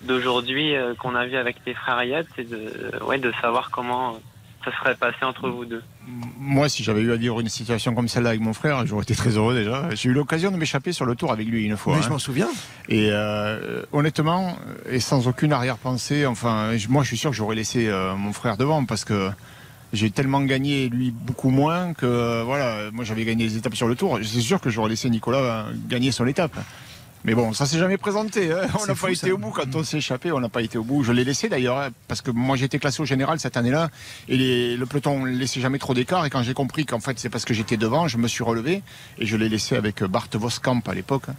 d'aujourd'hui 0.03 0.75
euh, 0.75 0.94
qu'on 0.95 1.15
a 1.15 1.25
vu 1.25 1.35
avec 1.35 1.57
les 1.65 1.73
frères 1.73 2.03
Yates 2.03 2.27
et 2.38 2.44
de, 2.44 3.03
ouais, 3.05 3.19
de 3.19 3.31
savoir 3.41 3.71
comment 3.71 4.19
ça 4.63 4.71
serait 4.77 4.95
passé 4.95 5.17
entre 5.23 5.50
vous 5.50 5.65
deux. 5.65 5.83
Moi, 6.07 6.69
si 6.69 6.83
j'avais 6.83 7.01
eu 7.01 7.11
à 7.11 7.15
vivre 7.15 7.39
une 7.39 7.50
situation 7.50 7.94
comme 7.94 8.07
celle-là 8.07 8.29
avec 8.29 8.41
mon 8.41 8.53
frère, 8.53 8.85
j'aurais 8.85 9.03
été 9.03 9.15
très 9.15 9.31
heureux 9.31 9.55
déjà. 9.55 9.89
J'ai 9.94 10.09
eu 10.09 10.13
l'occasion 10.13 10.51
de 10.51 10.57
m'échapper 10.57 10.91
sur 10.91 11.06
le 11.06 11.15
tour 11.15 11.31
avec 11.31 11.47
lui 11.47 11.65
une 11.65 11.77
fois. 11.77 11.94
Oui, 11.94 11.99
hein. 11.99 12.03
je 12.06 12.09
m'en 12.09 12.19
souviens. 12.19 12.49
Et 12.89 13.09
euh, 13.11 13.83
honnêtement, 13.91 14.57
et 14.89 14.99
sans 14.99 15.27
aucune 15.27 15.53
arrière-pensée, 15.53 16.25
enfin, 16.25 16.71
moi 16.89 17.03
je 17.03 17.07
suis 17.09 17.17
sûr 17.17 17.31
que 17.31 17.35
j'aurais 17.35 17.56
laissé 17.56 17.88
euh, 17.88 18.15
mon 18.15 18.33
frère 18.33 18.57
devant 18.57 18.85
parce 18.85 19.06
que 19.06 19.29
j'ai 19.94 20.10
tellement 20.12 20.42
gagné, 20.42 20.90
lui 20.90 21.12
beaucoup 21.12 21.50
moins, 21.50 21.94
que 21.94 22.06
euh, 22.06 22.44
voilà, 22.44 22.92
moi 22.92 23.06
j'avais 23.06 23.24
gagné 23.25 23.45
les 23.45 23.57
étapes 23.57 23.75
sur 23.75 23.88
le 23.88 23.95
tour. 23.95 24.19
C'est 24.24 24.42
sûr 24.42 24.60
que 24.60 24.69
j'aurais 24.69 24.90
laissé 24.90 25.10
Nicolas 25.10 25.38
euh, 25.38 25.72
gagner 25.88 26.12
son 26.12 26.25
étape. 26.28 26.56
Mais 27.25 27.36
bon, 27.36 27.54
ça 27.54 27.66
s'est 27.66 27.78
jamais 27.80 27.95
présenté. 27.98 28.51
hein. 28.51 28.68
On 28.81 28.86
n'a 28.86 28.95
pas 28.95 29.10
été 29.10 29.28
ça. 29.28 29.34
au 29.34 29.38
bout 29.38 29.51
quand 29.51 29.74
on 29.75 29.84
s'est 29.86 30.00
échappé. 30.00 30.34
On 30.34 30.42
n'a 30.42 30.50
pas 30.50 30.62
été 30.62 30.78
au 30.78 30.84
bout. 30.84 31.04
Je 31.06 31.13
l'ai 31.13 31.24
laissé 31.24 31.48
d'ailleurs 31.48 31.78
hein, 31.80 31.88
parce 32.10 32.22
que 32.22 32.31
moi 32.31 32.57
j'étais 32.57 32.80
classé 32.80 33.01
au 33.01 33.06
général 33.06 33.40
cette 33.40 33.56
année-là 33.56 33.90
et 34.28 34.36
les- 34.36 34.75
le 34.75 34.86
peloton 34.86 35.25
ne 35.25 35.30
laissait 35.31 35.62
jamais 35.62 35.80
trop 35.80 35.94
d'écart. 35.94 36.25
Et 36.25 36.30
quand 36.30 36.44
j'ai 36.44 36.54
compris 36.54 36.86
qu'en 36.86 37.00
fait 37.00 37.18
c'est 37.18 37.30
parce 37.30 37.45
que 37.45 37.54
j'étais 37.54 37.78
devant, 37.78 38.10
je 38.10 38.18
me 38.18 38.28
suis 38.28 38.44
relevé 38.44 38.81
et 39.19 39.25
je 39.25 39.38
l'ai 39.38 39.48
laissé 39.48 39.78
avec 39.78 40.04
Bart 40.04 40.28
Voskamp 40.34 40.81
à 40.86 40.94
l'époque. 40.94 41.24
hein. 41.30 41.36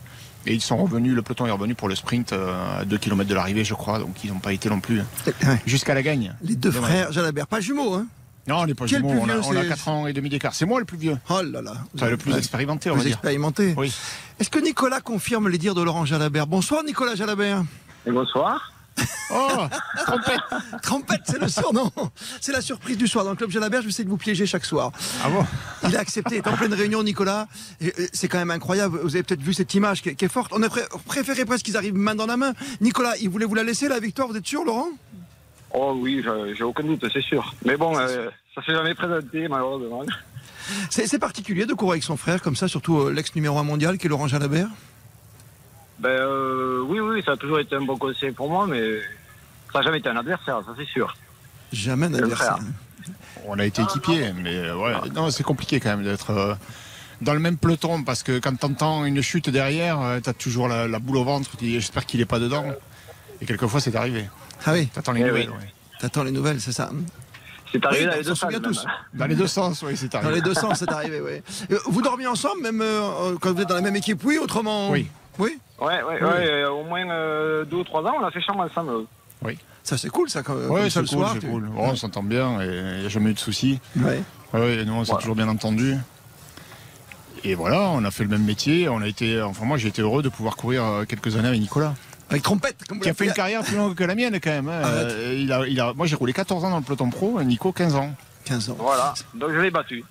Et 0.47 0.55
ils 0.55 0.63
sont 0.63 0.77
revenus, 0.79 1.13
le 1.15 1.21
peloton 1.23 1.47
est 1.47 1.51
revenu 1.51 1.75
pour 1.75 1.89
le 1.89 1.95
sprint 1.95 2.33
euh, 2.33 2.81
à 2.81 2.85
2 2.87 2.97
km 2.97 3.29
de 3.29 3.35
l'arrivée, 3.35 3.65
je 3.65 3.75
crois. 3.75 3.99
Donc 3.99 4.25
ils 4.25 4.31
n'ont 4.33 4.39
pas 4.41 4.55
été 4.55 4.71
non 4.71 4.81
plus 4.81 5.01
hein, 5.01 5.07
Ouais. 5.43 5.59
jusqu'à 5.67 5.93
la 5.93 6.03
gagne. 6.03 6.35
Les 6.43 6.55
deux 6.55 6.71
Dommage. 6.71 6.91
frères 6.91 7.13
Jalabert, 7.13 7.47
pas 7.47 7.61
jumeaux, 7.61 7.93
hein 7.95 8.07
Non, 8.47 8.57
on 8.59 8.67
n'est 8.67 8.75
pas 8.75 8.87
jumeaux, 8.87 9.09
plus 9.11 9.19
on 9.19 9.25
a, 9.29 9.33
vieux, 9.39 9.41
on 9.47 9.57
a 9.57 9.63
c'est- 9.63 9.69
4 9.69 9.89
ans 9.89 10.07
et 10.07 10.13
demi 10.13 10.29
d'écart. 10.29 10.55
C'est 10.55 10.67
moi 10.67 10.79
le 10.79 10.85
plus 10.85 10.99
vieux. 10.99 11.17
Oh 11.31 11.41
là 11.43 11.63
là. 11.63 11.73
Enfin, 11.95 12.09
le 12.09 12.17
plus 12.17 12.33
Ouais. 12.33 12.39
expérimenté, 12.39 12.91
on 12.91 12.95
Plus 12.95 12.99
va 13.01 13.05
dire. 13.07 13.13
expérimenté. 13.17 13.75
Oui. 13.77 13.95
Est-ce 14.39 14.51
que 14.51 14.59
Nicolas 14.59 15.01
confirme 15.01 15.49
les 15.49 15.59
dires 15.59 15.75
de 15.75 15.83
Laurent 15.83 16.05
Jalabert? 16.05 16.47
Bonsoir, 16.47 16.83
Nicolas 16.85 17.15
Jalabert. 17.15 17.63
Et 18.07 18.11
bonsoir. 18.11 18.71
Oh, 19.31 19.49
trompette 20.07 20.41
Trompette, 20.83 21.23
c'est 21.27 21.41
le 21.41 21.49
surnom. 21.49 21.91
C'est 22.41 22.53
la 22.53 22.61
surprise 22.61 22.97
du 22.97 23.09
soir. 23.09 23.25
Dans 23.25 23.31
le 23.31 23.37
club 23.37 23.51
Jalabert, 23.51 23.81
je 23.81 23.87
vais 23.87 23.91
essayer 23.91 24.05
de 24.05 24.11
vous 24.11 24.17
piéger 24.19 24.47
chaque 24.47 24.65
soir. 24.65 24.93
Ah 25.25 25.31
bon? 25.31 25.45
Il 25.89 25.97
a 25.97 26.01
accepté, 26.01 26.37
il 26.37 26.39
est 26.39 26.47
en 26.49 26.53
pleine 26.57 26.75
réunion, 26.75 27.03
Nicolas. 27.03 27.49
C'est 28.13 28.29
quand 28.29 28.39
même 28.39 28.53
incroyable. 28.53 29.01
Vous 29.03 29.17
avez 29.17 29.25
peut-être 29.25 29.43
vu 29.43 29.53
cette 29.55 29.75
image 29.75 30.03
qui 30.03 30.11
est, 30.11 30.15
qui 30.15 30.27
est 30.27 30.29
forte. 30.29 30.53
On 30.55 30.63
a 30.63 30.69
pré- 30.69 30.85
préféré 31.07 31.45
presque 31.45 31.65
qu'ils 31.65 31.77
arrivent 31.77 31.95
main 31.97 32.15
dans 32.15 32.27
la 32.27 32.37
main. 32.37 32.53
Nicolas, 32.81 33.17
il 33.21 33.31
voulait 33.31 33.47
vous 33.47 33.55
la 33.57 33.65
laisser, 33.65 33.89
la 33.89 33.99
victoire, 33.99 34.29
vous 34.29 34.37
êtes 34.37 34.47
sûr, 34.47 34.65
Laurent? 34.65 34.89
Oh 35.77 35.93
oui, 35.99 36.25
j'ai 36.57 36.63
aucun 36.63 36.85
doute, 36.85 37.05
c'est 37.13 37.21
sûr. 37.21 37.53
Mais 37.65 37.77
bon, 37.77 37.99
euh, 37.99 38.29
ça 38.55 38.63
s'est 38.65 38.73
jamais 38.73 38.95
présenté, 38.95 39.49
malheureusement. 39.49 40.03
C'est 40.89 41.07
c'est 41.07 41.19
particulier 41.19 41.67
de 41.67 41.75
courir 41.75 41.93
avec 41.93 42.05
son 42.05 42.17
frère, 42.17 42.41
comme 42.41 42.57
ça, 42.57 42.69
surtout 42.69 42.99
euh, 42.99 43.13
l'ex 43.13 43.35
numéro 43.35 43.59
1 43.59 43.65
mondial 43.65 43.99
qui 43.99 44.07
est 44.07 44.09
Laurent 44.09 44.29
Jalabert? 44.29 44.69
Ben 45.99 46.09
euh, 46.09 46.81
oui, 46.89 47.01
oui, 47.01 47.23
ça 47.23 47.33
a 47.33 47.37
toujours 47.37 47.61
été 47.61 47.77
un 47.77 47.83
bon 47.83 47.99
conseil 47.99 48.31
pour 48.33 48.49
moi, 48.49 48.67
mais 48.67 48.99
ça 49.73 49.81
n'a 49.81 49.83
jamais 49.85 49.99
été 49.99 50.09
un 50.09 50.17
adversaire, 50.17 50.61
ça 50.65 50.73
c'est 50.79 50.87
sûr. 50.87 51.15
Jamais 51.71 52.07
un 52.07 52.15
adversaire. 52.15 52.59
On 53.47 53.59
a 53.59 53.67
été 53.67 53.83
équipiers, 53.83 54.33
mais 54.33 54.55
euh, 54.57 54.75
ouais, 54.77 54.95
non, 55.15 55.31
c'est 55.31 55.43
compliqué 55.43 55.81
quand 55.81 55.91
même 55.91 56.05
d'être 56.05 56.57
dans 57.21 57.35
le 57.35 57.41
même 57.41 57.59
peloton 57.59 58.03
parce 58.03 58.23
que 58.23 58.39
quand 58.39 58.57
t'entends 58.59 59.05
une 59.05 59.21
chute 59.21 59.51
derrière, 59.51 59.99
t'as 60.23 60.33
toujours 60.33 60.67
la, 60.69 60.89
la 60.89 60.99
boule 60.99 61.19
au 61.19 61.25
ventre. 61.25 61.51
Tu 61.59 61.67
dis 61.67 61.73
j'espère 61.75 62.07
qu'il 62.07 62.23
est 62.23 62.27
pas 62.27 62.39
dedans. 62.39 62.65
Et 63.43 63.45
quelquefois 63.47 63.81
c'est 63.81 63.95
arrivé. 63.97 64.25
Ah 64.65 64.73
oui, 64.73 64.87
T'attends 64.87 65.13
les 65.13 65.21
Eh 65.21 65.25
nouvelles. 65.25 65.51
oui. 65.51 65.57
ouais. 65.59 65.74
T'attends 65.99 66.25
les 66.25 66.31
nouvelles, 66.33 66.61
c'est 66.61 66.73
ça. 66.73 66.91
C'est 67.73 67.85
arrivé 67.85 68.03
Oui, 68.05 68.07
dans 68.07 68.13
on 68.13 68.17
les 68.19 68.25
deux 68.25 68.35
souvient 68.35 68.51
salles, 68.53 68.63
tous. 68.63 68.85
même. 68.85 68.95
Dans 69.15 69.27
les 69.27 69.35
deux 69.35 69.47
sens, 69.49 69.83
oui, 69.83 69.97
c'est 69.97 70.13
Dans 70.13 70.19
arrivé. 70.19 70.35
les 70.37 70.41
deux 70.43 70.55
sens, 70.55 70.79
c'est 70.79 70.93
arrivé, 70.93 71.21
oui. 71.21 71.43
Euh, 71.75 71.79
Vous 71.87 72.03
dormiez 72.03 72.27
ensemble, 72.29 72.63
même 72.63 72.81
euh, 72.81 73.35
quand 73.41 73.53
vous 73.53 73.61
êtes 73.63 73.69
dans 73.69 73.75
la 73.75 73.81
même 73.81 73.97
équipe, 73.97 74.23
oui, 74.25 74.39
autrement 74.39 74.91
Oui. 74.91 75.09
Oui 75.39 75.59
Ouais, 75.81 75.87
ouais, 75.87 76.03
Oui. 76.21 76.27
ouais, 76.29 76.51
euh, 76.51 76.71
au 76.71 76.85
moins 76.85 77.11
euh, 77.11 77.65
deux 77.65 77.79
ou 77.79 77.85
trois 77.85 78.03
ans, 78.03 78.15
on 78.21 78.25
a 78.25 78.31
fait 78.31 78.41
chambre 78.41 78.61
ensemble. 78.61 79.07
Ça, 79.83 79.99
c'est 79.99 80.09
cool, 80.09 80.31
ça, 80.31 80.43
quand, 80.43 80.55
ça 80.55 80.89
c'est 80.89 81.01
le 81.01 81.07
cool, 81.07 81.19
soir. 81.19 81.35
tu- 81.39 81.47
cool. 81.47 81.69
Oh, 81.77 81.81
on 81.83 81.95
s'entend 81.97 82.23
bien 82.23 82.63
il 82.63 83.01
n'y 83.01 83.05
a 83.07 83.09
jamais 83.11 83.31
eu 83.33 83.35
de 83.35 83.39
soucis. 83.39 83.81
Ouais, 83.97 84.23
et 84.55 84.85
nous, 84.87 84.95
on 84.95 85.05
s'est 85.05 85.11
Voilà. 85.11 85.21
toujours 85.21 85.37
bien 85.37 85.49
entendu. 85.49 85.97
Et 87.43 87.55
voilà, 87.55 87.81
on 87.91 88.03
a 88.05 88.11
fait 88.11 88.23
le 88.23 88.31
même 88.31 88.45
métier. 88.45 88.89
On 88.89 89.03
a 89.03 89.07
été, 89.07 89.43
enfin 89.43 89.67
moi, 89.67 89.77
j'ai 89.77 89.89
été 89.89 90.01
heureux 90.01 90.23
de 90.23 90.31
pouvoir 90.31 90.57
courir 90.57 90.85
euh, 90.85 91.05
quelques 91.05 91.37
années 91.37 91.49
avec 91.49 91.61
Nicolas, 91.61 91.93
Avec 92.31 92.43
trompette, 92.43 92.77
comme 92.89 93.01
qui 93.01 93.09
a 93.09 93.15
fait 93.15 93.27
une 93.27 93.33
carrière 93.33 93.63
plus 93.63 93.77
longue 93.77 93.95
que 93.95 94.05
la 94.05 94.15
mienne 94.15 94.39
quand 94.43 94.51
même. 94.51 94.69
hein. 94.69 94.81
Arrête. 94.83 95.07
Euh, 95.13 95.39
il 95.39 95.53
a, 95.53 95.67
il 95.67 95.81
a, 95.81 95.93
moi, 95.95 96.07
j'ai 96.07 96.17
roulé 96.17 96.33
14 96.33 96.65
ans 96.65 96.71
dans 96.71 96.79
le 96.79 96.83
peloton 96.83 97.11
pro, 97.11 97.43
Nico 97.43 97.73
15 97.73 97.95
ans. 97.97 98.15
15 98.47 98.71
ans. 98.71 98.77
Voilà, 98.79 99.15
donc 99.35 99.51
je 99.53 99.61
l'ai 99.61 99.71
battu. 99.71 100.05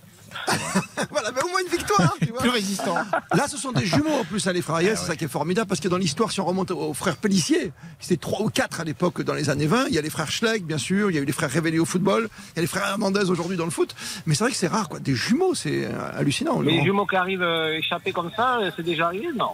voilà, 1.11 1.31
mais 1.31 1.43
au 1.43 1.47
moins 1.49 1.59
une 1.63 1.71
victoire, 1.71 2.15
tu 2.19 2.29
vois. 2.31 2.39
Plus 2.41 2.49
résistant. 2.49 2.95
Là, 3.35 3.47
ce 3.47 3.55
sont 3.55 3.71
des 3.71 3.85
jumeaux 3.85 4.19
en 4.21 4.23
plus 4.23 4.47
à 4.47 4.53
les 4.53 4.63
frères 4.63 4.79
Hayes, 4.79 4.95
c'est 4.97 5.05
ça 5.05 5.15
qui 5.15 5.25
est 5.25 5.27
formidable, 5.27 5.67
parce 5.67 5.79
que 5.79 5.87
dans 5.87 5.97
l'histoire, 5.97 6.31
si 6.31 6.41
on 6.41 6.45
remonte 6.45 6.71
aux 6.71 6.93
frères 6.95 7.17
Pellissier, 7.17 7.71
c'était 7.99 8.17
trois 8.17 8.41
ou 8.41 8.49
quatre 8.49 8.79
à 8.79 8.83
l'époque 8.83 9.21
dans 9.21 9.35
les 9.35 9.51
années 9.51 9.67
20. 9.67 9.85
Il 9.89 9.93
y 9.93 9.99
a 9.99 10.01
les 10.01 10.09
frères 10.09 10.31
Schleck, 10.31 10.65
bien 10.65 10.79
sûr, 10.79 11.11
il 11.11 11.15
y 11.15 11.19
a 11.19 11.21
eu 11.21 11.25
les 11.25 11.31
frères 11.33 11.51
Révélés 11.51 11.77
au 11.77 11.85
football, 11.85 12.29
il 12.53 12.55
y 12.55 12.59
a 12.59 12.61
les 12.61 12.67
frères 12.67 12.87
Hernandez 12.87 13.29
aujourd'hui 13.29 13.57
dans 13.57 13.65
le 13.65 13.71
foot. 13.71 13.95
Mais 14.25 14.33
c'est 14.33 14.43
vrai 14.45 14.51
que 14.51 14.57
c'est 14.57 14.67
rare, 14.67 14.89
quoi. 14.89 14.99
Des 14.99 15.13
jumeaux, 15.13 15.53
c'est 15.53 15.85
euh, 15.85 15.91
hallucinant. 16.17 16.57
Mais 16.59 16.71
les 16.77 16.83
jumeaux 16.83 17.05
qui 17.05 17.15
arrivent 17.15 17.43
euh, 17.43 17.77
échappés 17.77 18.11
comme 18.11 18.31
ça, 18.35 18.57
euh, 18.57 18.71
c'est 18.75 18.83
déjà 18.83 19.07
arrivé 19.07 19.27
Non? 19.35 19.51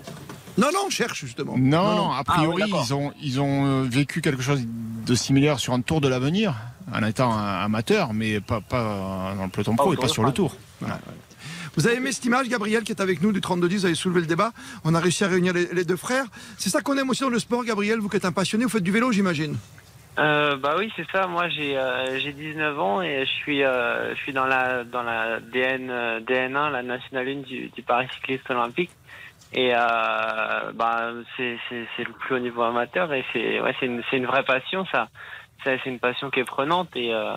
Non, 0.58 0.68
non, 0.74 0.80
on 0.88 0.90
cherche 0.90 1.22
justement. 1.22 1.56
Non, 1.58 2.12
a 2.12 2.24
priori, 2.24 2.64
Ah, 2.66 2.76
oui, 2.76 2.82
ils 2.86 2.94
ont, 2.94 3.14
ils 3.22 3.42
ont 3.42 3.66
euh, 3.66 3.84
vécu 3.84 4.22
quelque 4.22 4.42
chose 4.42 4.62
de 4.66 5.16
similaire 5.16 5.60
sur 5.60 5.74
un 5.74 5.82
tour 5.82 6.02
de 6.02 6.08
l'avenir, 6.08 6.56
en 6.94 7.04
étant 7.06 7.32
amateur, 7.38 8.14
mais 8.14 8.40
pas, 8.42 8.62
pas 8.62 9.34
dans 9.38 9.44
le 9.46 9.50
peloton 9.50 9.76
pro 9.76 9.94
et 9.94 9.96
Tour 9.96 10.04
pas 10.06 10.10
sur 10.10 10.24
le 10.24 10.32
tour. 10.32 10.56
Voilà. 10.80 11.00
Vous 11.06 11.84
Vous 11.84 11.88
avez 11.88 11.98
aimé 11.98 12.12
cette 12.12 12.26
image, 12.26 12.50
Gabriel, 12.50 12.84
qui 12.84 12.92
est 12.92 13.02
avec 13.02 13.22
nous 13.22 13.32
du 13.32 13.40
32-10, 13.40 13.78
vous 13.78 13.86
avez 13.86 13.96
soulevé 13.96 14.22
le 14.22 14.28
débat. 14.28 14.52
On 14.84 14.96
a 14.96 15.00
réussi 15.00 15.24
à 15.24 15.28
réunir 15.28 15.54
les, 15.54 15.68
les 15.72 15.86
deux 15.86 15.96
frères. 15.96 16.26
C'est 16.58 16.70
ça 16.70 16.82
qu'on 16.82 16.98
aime 16.98 17.10
aussi 17.10 17.22
dans 17.22 17.30
le 17.30 17.40
sport, 17.40 17.64
Gabriel, 17.64 18.00
vous 18.00 18.10
qui 18.10 18.18
êtes 18.18 18.26
un 18.26 18.32
passionné, 18.32 18.66
vous 18.66 18.70
faites 18.72 18.84
du 18.84 18.92
vélo, 18.92 19.12
j'imagine. 19.12 19.56
Euh, 20.18 20.58
bah 20.58 20.76
oui, 20.78 20.92
c'est 20.98 21.10
ça. 21.12 21.28
Moi, 21.28 21.48
j'ai 21.50 21.78
euh, 21.78 22.20
j'ai 22.20 22.34
19 22.34 22.78
ans 22.80 23.02
et 23.02 23.26
je 23.26 23.32
suis 23.32 23.64
euh, 23.64 24.14
je 24.16 24.20
suis 24.20 24.34
dans 24.34 24.46
la 24.46 24.84
dans 24.84 25.04
la 25.04 25.40
DN 25.40 25.90
euh, 25.90 26.20
DN1, 26.20 26.72
la 26.72 26.84
nationale 26.84 27.30
1 27.30 27.36
du, 27.48 27.70
du 27.70 27.82
Paris 27.84 28.08
cycliste 28.16 28.50
olympique. 28.50 28.90
Et 29.52 29.72
euh, 29.74 30.72
bah 30.76 31.10
c'est 31.38 31.58
le 31.98 32.14
plus 32.20 32.36
haut 32.36 32.40
niveau 32.40 32.62
amateur 32.62 33.12
et 33.14 33.26
c'est 33.34 33.60
ouais 33.60 33.76
c'est 33.80 33.88
une 33.88 34.04
c'est 34.10 34.18
une 34.18 34.28
vraie 34.28 34.44
passion 34.44 34.86
ça. 34.92 35.08
C'est 35.64 35.80
c'est 35.84 35.90
une 35.90 36.00
passion 36.00 36.30
qui 36.30 36.40
est 36.40 36.46
prenante 36.46 36.90
et 36.96 37.14
euh, 37.14 37.34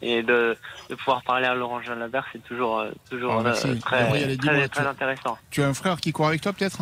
et 0.00 0.22
de 0.22 0.56
de 0.88 0.94
pouvoir 0.94 1.22
parler 1.24 1.46
à 1.46 1.54
Laurent 1.54 1.82
Jalabert, 1.82 2.24
c'est 2.32 2.42
toujours 2.44 2.78
euh, 2.80 2.90
toujours 3.10 3.42
Ah, 3.44 3.48
euh, 3.48 3.74
très 3.84 3.98
Gabriel, 4.04 4.38
très, 4.38 4.52
dis-moi, 4.52 4.68
très 4.68 4.80
tu- 4.82 4.86
intéressant. 4.88 5.38
Tu 5.50 5.62
as 5.62 5.66
un 5.66 5.74
frère 5.74 5.96
qui 6.00 6.12
court 6.12 6.28
avec 6.28 6.40
toi 6.40 6.52
peut-être? 6.52 6.78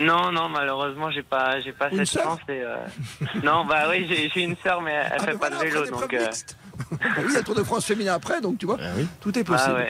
Non, 0.00 0.32
non, 0.32 0.48
malheureusement, 0.48 1.10
j'ai 1.12 1.22
pas, 1.22 1.60
j'ai 1.60 1.72
pas 1.72 1.88
Une 1.88 2.04
cette 2.04 2.20
chance. 2.20 2.40
Et, 2.48 2.60
euh, 2.60 2.76
non, 3.44 3.64
bah 3.64 3.84
oui, 3.88 4.06
j'ai 4.08 4.28
j'ai 4.28 4.42
une 4.42 4.56
sœur, 4.56 4.82
mais 4.82 4.92
elle 4.92 5.12
Ah, 5.18 5.24
fait 5.24 5.38
pas 5.38 5.48
voilà, 5.48 5.58
de 5.58 5.62
vélo, 5.64 5.86
donc. 5.86 6.14
Bah 6.90 6.96
oui, 7.18 7.24
il 7.28 7.32
y 7.32 7.36
a 7.36 7.38
le 7.38 7.44
Tour 7.44 7.54
de 7.54 7.62
France 7.62 7.84
féminin 7.84 8.14
après, 8.14 8.40
donc 8.40 8.58
tu 8.58 8.66
vois, 8.66 8.78
oui. 8.96 9.06
tout 9.20 9.36
est 9.38 9.42
ah 9.42 9.44
possible. 9.44 9.74
ouais, 9.74 9.82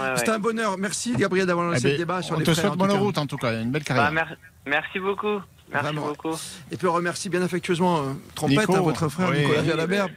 ouais, 0.00 0.08
ouais. 0.10 0.14
C'est 0.16 0.28
un 0.28 0.38
bonheur. 0.38 0.76
Merci, 0.78 1.14
Gabriel, 1.16 1.46
d'avoir 1.46 1.66
lancé 1.70 1.80
Eh 1.80 1.84
ben, 1.84 1.92
le 1.92 1.98
débat 1.98 2.22
sur 2.22 2.36
On 2.36 2.38
les 2.38 2.44
te 2.44 2.50
frères. 2.52 2.62
souhaite 2.64 2.72
en 2.72 2.76
bonne 2.76 2.88
tout 2.88 2.94
cas. 2.94 3.00
route 3.00 3.18
en 3.18 3.26
tout 3.26 3.36
cas, 3.36 3.52
une 3.60 3.70
belle 3.70 3.82
Bah, 3.82 3.94
carrière. 3.94 4.12
mer- 4.12 4.36
merci 4.66 4.98
beaucoup. 4.98 5.40
Merci 5.72 5.86
Vraiment. 5.86 6.06
beaucoup. 6.08 6.36
Et 6.70 6.76
puis 6.76 6.86
on 6.86 6.92
remercie 6.92 7.28
bien 7.30 7.40
affectueusement 7.42 7.98
euh, 8.00 8.12
Trompette, 8.34 8.68
à 8.70 8.80
votre 8.80 9.08
frère 9.08 9.30
oui. 9.30 9.38
Nicolas 9.40 9.64
Jalabert. 9.64 10.08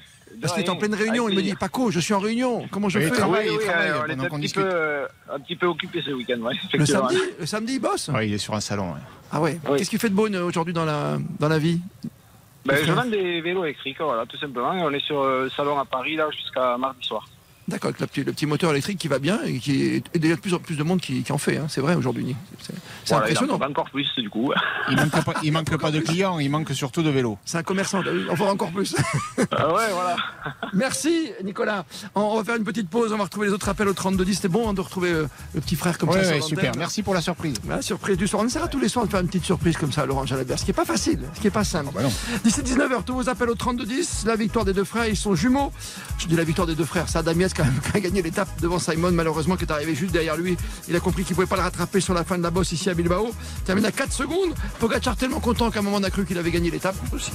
Parce 0.41 0.53
qu'il 0.53 0.63
est 0.63 0.70
en 0.70 0.75
pleine 0.75 0.94
réunion, 0.94 1.29
il 1.29 1.36
me 1.38 1.41
dit 1.41 1.55
Paco, 1.55 1.91
je 1.91 2.00
suis 2.01 2.13
en 2.13 2.20
réunion, 2.20 2.67
comment 2.70 2.89
je 2.89 3.00
Oui, 3.00 3.05
fais 3.05 3.12
travaille. 3.12 3.48
Oui, 3.48 3.53
il 3.55 3.58
oui, 3.60 3.65
travaille 3.65 3.91
on 4.17 4.20
un 4.22 4.27
petit, 4.27 4.39
discute. 4.41 4.63
peu, 4.63 4.70
euh, 4.70 5.05
un 5.34 5.39
petit 5.39 5.55
peu 5.55 5.65
occupé 5.67 6.01
ce 6.05 6.12
week-end, 6.12 6.39
ouais, 6.41 6.55
Le 6.74 6.86
samedi, 6.86 7.15
le 7.39 7.46
samedi, 7.46 7.74
il 7.75 7.79
bosse 7.79 8.10
Ouais, 8.10 8.27
il 8.27 8.34
est 8.34 8.38
sur 8.38 8.53
un 8.53 8.60
salon. 8.60 8.89
ouais. 8.91 9.00
Ah 9.32 9.39
ouais. 9.39 9.58
Oui. 9.70 9.77
Qu'est-ce 9.77 9.89
qu'il 9.89 10.00
fait 10.00 10.10
de 10.10 10.13
beau 10.15 10.27
euh, 10.27 10.44
aujourd'hui 10.44 10.74
dans 10.74 10.84
la, 10.84 11.20
dans 11.39 11.48
la 11.48 11.58
vie? 11.58 11.79
Ben, 12.65 12.84
je 12.84 12.91
vends 12.91 13.05
des 13.05 13.41
vélos 13.41 13.63
électriques, 13.63 14.01
voilà, 14.01 14.25
tout 14.25 14.38
simplement. 14.38 14.74
Et 14.74 14.81
on 14.81 14.91
est 14.91 15.05
sur 15.05 15.22
euh, 15.22 15.43
le 15.43 15.50
salon 15.50 15.77
à 15.77 15.86
Paris, 15.86 16.15
là, 16.15 16.29
jusqu'à 16.31 16.77
mardi 16.77 17.05
soir. 17.05 17.24
D'accord, 17.67 17.89
avec 17.89 18.00
le 18.00 18.05
petit, 18.07 18.24
le 18.24 18.31
petit 18.31 18.45
moteur 18.45 18.69
électrique 18.72 19.00
qui 19.00 19.07
va 19.07 19.17
bien 19.17 19.39
et 19.43 19.57
qui 19.57 19.81
est 19.84 20.03
et 20.13 20.19
déjà 20.19 20.36
de 20.36 20.39
plus 20.39 20.53
en 20.53 20.60
plus 20.60 20.75
de 20.75 20.84
monde 20.84 21.01
qui, 21.01 21.24
qui 21.24 21.31
en 21.31 21.39
fait, 21.39 21.57
hein, 21.57 21.65
c'est 21.67 21.81
vrai 21.81 21.95
aujourd'hui. 21.95 22.36
C'est 22.62 22.74
c'est 23.03 23.13
Voilà, 23.15 23.25
il 23.29 23.31
en 23.38 23.41
impressionnant. 23.41 23.57
faut 23.57 23.69
encore 23.72 23.89
plus, 23.89 24.13
du 24.17 24.29
coup. 24.29 24.51
Il 24.91 24.98
manque 24.98 25.24
pas, 25.25 25.34
il 25.41 25.51
manque 25.51 25.77
pas 25.77 25.89
de 25.89 26.00
clients, 26.00 26.38
il 26.38 26.50
manque 26.51 26.69
surtout 26.74 27.01
de 27.01 27.10
vélos. 27.10 27.39
C'est 27.43 27.57
un 27.57 27.63
commerçant, 27.63 28.03
il 28.03 28.29
en 28.29 28.36
faut 28.36 28.45
encore 28.45 28.72
plus. 28.72 28.95
Ah 29.51 29.74
ouais, 29.74 29.89
voilà. 29.91 30.15
Merci 30.74 31.31
Nicolas. 31.43 31.86
On 32.13 32.22
on 32.22 32.38
va 32.38 32.43
faire 32.43 32.55
une 32.57 32.63
petite 32.63 32.88
pause, 32.89 33.12
on 33.13 33.17
va 33.17 33.24
retrouver 33.24 33.48
les 33.48 33.53
autres 33.53 33.67
appels 33.69 33.88
au 33.88 33.93
3210. 33.93 34.36
C'était 34.36 34.48
bon 34.48 34.69
hein, 34.69 34.74
de 34.74 34.81
retrouver 34.81 35.10
euh, 35.12 35.25
le 35.55 35.62
petit 35.62 35.75
frère 35.75 35.98
comme 35.98 36.10
Ouais, 36.10 36.17
ça. 36.19 36.25
sur 36.25 36.36
ouais, 36.36 36.41
super. 36.41 36.72
Merci 36.77 37.01
pour 37.01 37.13
la 37.15 37.22
surprise. 37.22 37.55
Voilà, 37.63 37.81
surprise 37.81 38.17
du 38.17 38.27
soir. 38.27 38.43
On 38.43 38.45
essaiera 38.45 38.67
tous 38.67 38.79
les 38.79 38.89
soirs 38.89 39.05
de 39.05 39.12
faire 39.12 39.22
une 39.22 39.27
petite 39.27 39.45
surprise 39.45 39.75
comme 39.77 39.91
ça 39.91 40.01
à 40.03 40.05
Laurent 40.05 40.25
Jalabert, 40.27 40.60
ce 40.60 40.65
qui 40.65 40.72
est 40.72 40.75
pas 40.75 40.86
facile, 40.86 41.22
ce 41.34 41.39
qui 41.41 41.48
est 41.48 41.51
pas 41.51 41.63
simple. 41.63 41.89
bah 41.95 42.03
non. 42.03 42.12
D'ici 42.43 42.62
19h, 42.62 43.03
tous 43.05 43.15
vos 43.15 43.27
appels 43.29 43.50
au 43.50 43.55
3210, 43.55 44.25
la 44.27 44.36
victoire 44.36 44.65
des 44.65 44.74
deux 44.74 44.84
frères, 44.84 45.07
ils 45.07 45.17
sont 45.17 45.34
jumeaux. 45.34 45.72
Je 46.19 46.27
dis 46.27 46.36
la 46.36 46.43
victoire 46.43 46.67
des 46.67 46.75
deux 46.75 46.86
frères, 46.86 47.05
Adam 47.15 47.31
Yates 47.34 47.55
quand 47.56 47.64
même 47.64 47.80
a 47.94 48.00
gagné 48.00 48.22
l'étape 48.22 48.50
devant 48.62 48.80
Simon, 48.80 49.12
malheureusement, 49.12 49.56
qui 49.56 49.64
est 49.66 49.72
arrivé 49.72 49.96
juste 49.96 50.12
derrière 50.12 50.36
lui. 50.36 50.58
Il 50.88 50.96
a 50.96 51.00
compris 51.00 51.24
qu'il 51.24 51.36
pouvait 51.36 51.48
pas 51.48 51.56
le 51.56 51.62
rattraper 51.62 52.02
sur 52.02 52.14
la 52.14 52.24
fin 52.24 52.38
de 52.38 52.44
la 52.44 52.52
bosse 52.52 52.72
ici 52.72 52.90
à 52.90 52.94
Bilbao. 52.94 53.30
Il 53.60 53.64
termine 53.64 53.86
à 53.86 53.92
4 53.92 54.12
secondes. 54.12 54.54
Pogacar 54.80 55.16
tellement 55.16 55.40
content 55.40 55.72
qu'à 55.72 55.80
un 55.80 55.82
moment 55.82 55.98
on 55.98 56.04
a 56.04 56.10
cru 56.10 56.26
qu'il 56.26 56.38
avait 56.38 56.52
gagné 56.52 56.72
l'étape 56.72 56.96
aussi. 57.14 57.32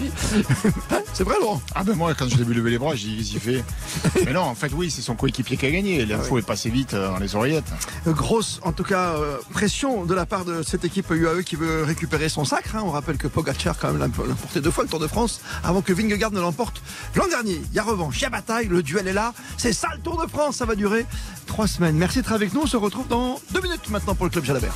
Hein, 0.91 1.01
c'est 1.13 1.25
vrai 1.25 1.37
Laurent 1.41 1.63
Ah 1.75 1.85
ben 1.85 1.95
moi, 1.95 2.15
quand 2.15 2.29
je 2.29 2.37
l'ai 2.37 2.45
vu 2.45 2.55
lever 2.55 2.71
les 2.71 2.79
bras, 2.79 2.95
j'ai 2.95 3.09
dit, 3.09 3.17
qu'est-ce 3.19 3.31
qu'il 3.31 3.41
fait 3.41 3.65
Mais 4.27 4.33
non, 4.33 4.43
en 4.43 4.55
fait, 4.55 4.73
oui, 4.75 4.91
c'est 4.91 5.03
son 5.03 5.15
coéquipier 5.15 5.57
qui 5.57 5.67
a 5.67 5.71
gagné. 5.71 6.05
L'info 6.05 6.39
est 6.39 6.43
passée 6.43 6.71
vite 6.71 6.95
euh, 6.95 7.09
dans 7.09 7.19
les 7.19 7.35
oreillettes. 7.35 7.71
Euh, 8.07 8.13
Grosse, 8.13 8.61
en 8.63 8.73
tout 8.73 8.85
cas, 8.85 9.15
euh, 9.15 9.39
pression 9.51 10.05
de 10.05 10.15
la 10.15 10.27
part 10.27 10.45
de 10.45 10.63
cette 10.63 10.85
équipe 10.85 11.11
UAE 11.11 11.43
qui 11.43 11.57
veut 11.57 11.83
récupérer 11.85 12.29
son 12.29 12.45
sacre. 12.45 12.77
hein. 12.77 12.83
On 12.85 12.91
rappelle 12.91 13.17
que 13.17 13.29
Pogacar, 13.29 13.79
quand 13.79 13.93
même, 13.93 13.99
l'a 13.99 14.07
emporté 14.07 14.61
deux 14.61 14.71
fois 14.71 14.85
le 14.85 14.91
Tour 14.91 15.01
de 15.01 15.07
France 15.07 15.41
avant 15.65 15.83
que 15.83 15.93
Vingegaard 15.93 16.33
ne 16.33 16.41
l'emporte 16.41 16.83
l'an 17.15 17.29
dernier. 17.29 17.61
Il 17.71 17.77
y 17.77 17.79
a 17.79 17.83
revanche, 17.83 18.19
il 18.19 18.23
y 18.23 18.27
a 18.27 18.31
bataille, 18.31 18.67
le 18.67 18.83
duel 18.83 19.09
est 19.09 19.13
là. 19.13 19.33
C'est 19.57 19.71
le 19.71 19.99
Tour 20.11 20.27
de 20.27 20.29
France, 20.29 20.57
ça 20.57 20.65
va 20.65 20.75
durer 20.75 21.07
trois 21.47 21.69
semaines. 21.69 21.95
Merci 21.95 22.19
d'être 22.19 22.33
avec 22.33 22.53
nous. 22.53 22.63
On 22.63 22.67
se 22.67 22.77
retrouve 22.77 23.07
dans 23.07 23.39
deux 23.53 23.61
minutes 23.61 23.89
maintenant 23.91 24.17
pour 24.17 24.27
le 24.27 24.31
Club 24.31 24.45
Jalabert. 24.45 24.75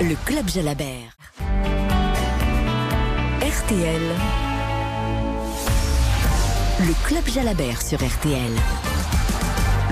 Le 0.00 0.14
Club 0.24 0.48
Jalabert. 0.48 1.18
RTL. 3.42 4.00
Le 6.80 7.06
Club 7.06 7.28
Jalabert 7.28 7.82
sur 7.82 7.98
RTL. 7.98 8.89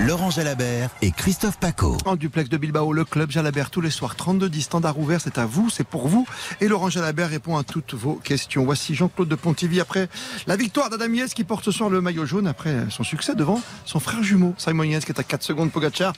Laurent 0.07 0.29
Jalabert 0.29 0.89
et 1.01 1.11
Christophe 1.11 1.59
Paco. 1.59 1.97
En 2.05 2.15
duplex 2.15 2.49
de 2.49 2.57
Bilbao, 2.57 2.93
le 2.93 3.03
Club 3.03 3.31
Jalabert 3.31 3.69
tous 3.69 3.81
les 3.81 3.89
soirs. 3.89 4.15
32-10 4.15 4.61
standards 4.61 4.97
ouverts, 4.97 5.19
c'est 5.21 5.37
à 5.37 5.45
vous, 5.45 5.69
c'est 5.69 5.83
pour 5.83 6.07
vous. 6.07 6.25
Et 6.61 6.67
Laurent 6.67 6.89
Jalabert 6.89 7.29
répond 7.29 7.57
à 7.57 7.63
toutes 7.63 7.93
vos 7.93 8.15
questions. 8.15 8.63
Voici 8.63 8.95
Jean-Claude 8.95 9.27
de 9.27 9.35
Pontivy 9.35 9.81
après 9.81 10.07
la 10.47 10.55
victoire 10.55 10.89
d'Adam 10.89 11.13
Yates 11.13 11.33
qui 11.33 11.43
porte 11.43 11.65
ce 11.65 11.71
soir 11.71 11.89
le 11.89 12.01
maillot 12.01 12.25
jaune 12.25 12.47
après 12.47 12.85
son 12.89 13.03
succès 13.03 13.35
devant 13.35 13.61
son 13.85 13.99
frère 13.99 14.23
jumeau, 14.23 14.53
Simon 14.57 14.83
Yates 14.83 15.05
qui 15.05 15.11
est 15.11 15.19
à 15.19 15.23
4 15.23 15.43
secondes, 15.43 15.71
Pogacar 15.71 16.13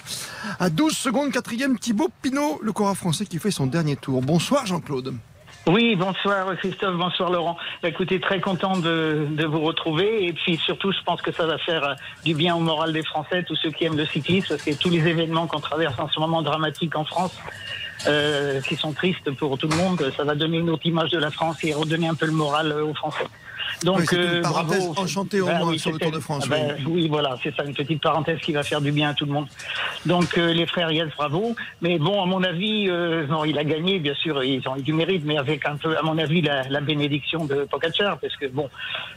à 0.59 0.69
12 0.69 0.95
secondes, 0.95 1.31
quatrième 1.31 1.79
Thibaut 1.79 2.11
Pinot, 2.21 2.59
le 2.61 2.71
coureur 2.71 2.95
français 2.95 3.25
qui 3.25 3.39
fait 3.39 3.51
son 3.51 3.65
dernier 3.65 3.95
tour. 3.95 4.21
Bonsoir 4.21 4.65
Jean-Claude. 4.65 5.15
Oui, 5.67 5.95
bonsoir 5.95 6.55
Christophe, 6.57 6.95
bonsoir 6.95 7.29
Laurent. 7.29 7.55
Écoutez, 7.83 8.19
très 8.19 8.41
content 8.41 8.79
de, 8.79 9.27
vous 9.45 9.61
retrouver 9.61 10.25
et 10.25 10.33
puis 10.33 10.57
surtout, 10.57 10.91
je 10.91 10.97
pense 11.05 11.21
que 11.21 11.31
ça 11.31 11.45
va 11.45 11.59
faire 11.59 11.83
euh, 11.83 11.93
du 12.25 12.33
bien 12.33 12.55
au 12.55 12.59
moral 12.59 12.93
des 12.93 13.03
Français, 13.03 13.43
tous 13.43 13.55
ceux 13.55 13.69
qui 13.69 13.85
aiment 13.85 13.97
le 13.97 14.07
cyclisme, 14.07 14.47
parce 14.49 14.63
que 14.63 14.73
tous 14.73 14.89
les 14.89 15.07
événements 15.07 15.45
qu'on 15.45 15.59
traverse 15.59 15.99
en 15.99 16.09
ce 16.09 16.19
moment 16.19 16.41
dramatiques 16.41 16.95
en 16.95 17.05
France, 17.05 17.37
euh, 18.07 18.59
qui 18.61 18.75
sont 18.75 18.91
tristes 18.91 19.29
pour 19.31 19.55
tout 19.59 19.67
le 19.67 19.75
monde, 19.75 20.11
ça 20.17 20.23
va 20.23 20.33
donner 20.33 20.57
une 20.57 20.71
autre 20.71 20.87
image 20.87 21.11
de 21.11 21.19
la 21.19 21.29
France 21.29 21.63
et 21.63 21.75
redonner 21.75 22.07
un 22.07 22.15
peu 22.15 22.25
le 22.25 22.31
moral 22.31 22.71
euh, 22.71 22.85
aux 22.85 22.95
Français. 22.95 23.27
Donc, 23.83 23.99
Oui, 23.99 24.05
une 24.11 24.19
euh, 24.19 24.41
parenthèse 24.41 24.85
bravo. 24.85 25.01
enchantée 25.01 25.41
au 25.41 25.47
Ben 25.47 25.57
moins 25.57 25.69
oui, 25.69 25.79
sur 25.79 25.91
le 25.91 25.97
Tour 25.97 26.11
de 26.11 26.19
France, 26.19 26.43
ah 26.45 26.49
ben, 26.51 26.75
oui. 26.79 26.83
oui, 26.87 27.07
voilà, 27.07 27.35
c'est 27.41 27.55
ça, 27.55 27.63
une 27.63 27.73
petite 27.73 28.01
parenthèse 28.01 28.39
qui 28.39 28.51
va 28.51 28.61
faire 28.61 28.79
du 28.79 28.91
bien 28.91 29.09
à 29.09 29.13
tout 29.15 29.25
le 29.25 29.31
monde. 29.31 29.47
Donc 30.05 30.37
euh, 30.37 30.53
les 30.53 30.67
frères 30.67 30.91
Yates, 30.91 31.09
bravo. 31.17 31.55
Mais 31.81 31.97
bon, 31.97 32.21
à 32.21 32.25
mon 32.27 32.43
avis, 32.43 32.87
euh, 32.89 33.25
non, 33.27 33.43
il 33.43 33.57
a 33.57 33.63
gagné, 33.63 33.97
bien 33.99 34.13
sûr, 34.13 34.43
ils 34.43 34.67
ont 34.67 34.75
eu 34.77 34.81
du 34.83 34.93
mérite, 34.93 35.23
mais 35.25 35.37
avec 35.37 35.65
un 35.65 35.77
peu, 35.77 35.97
à 35.97 36.03
mon 36.03 36.17
avis, 36.19 36.41
la, 36.41 36.67
la 36.69 36.79
bénédiction 36.79 37.45
de 37.45 37.63
Pogacar, 37.65 38.19
parce 38.19 38.35
que 38.35 38.45
bon, 38.47 38.69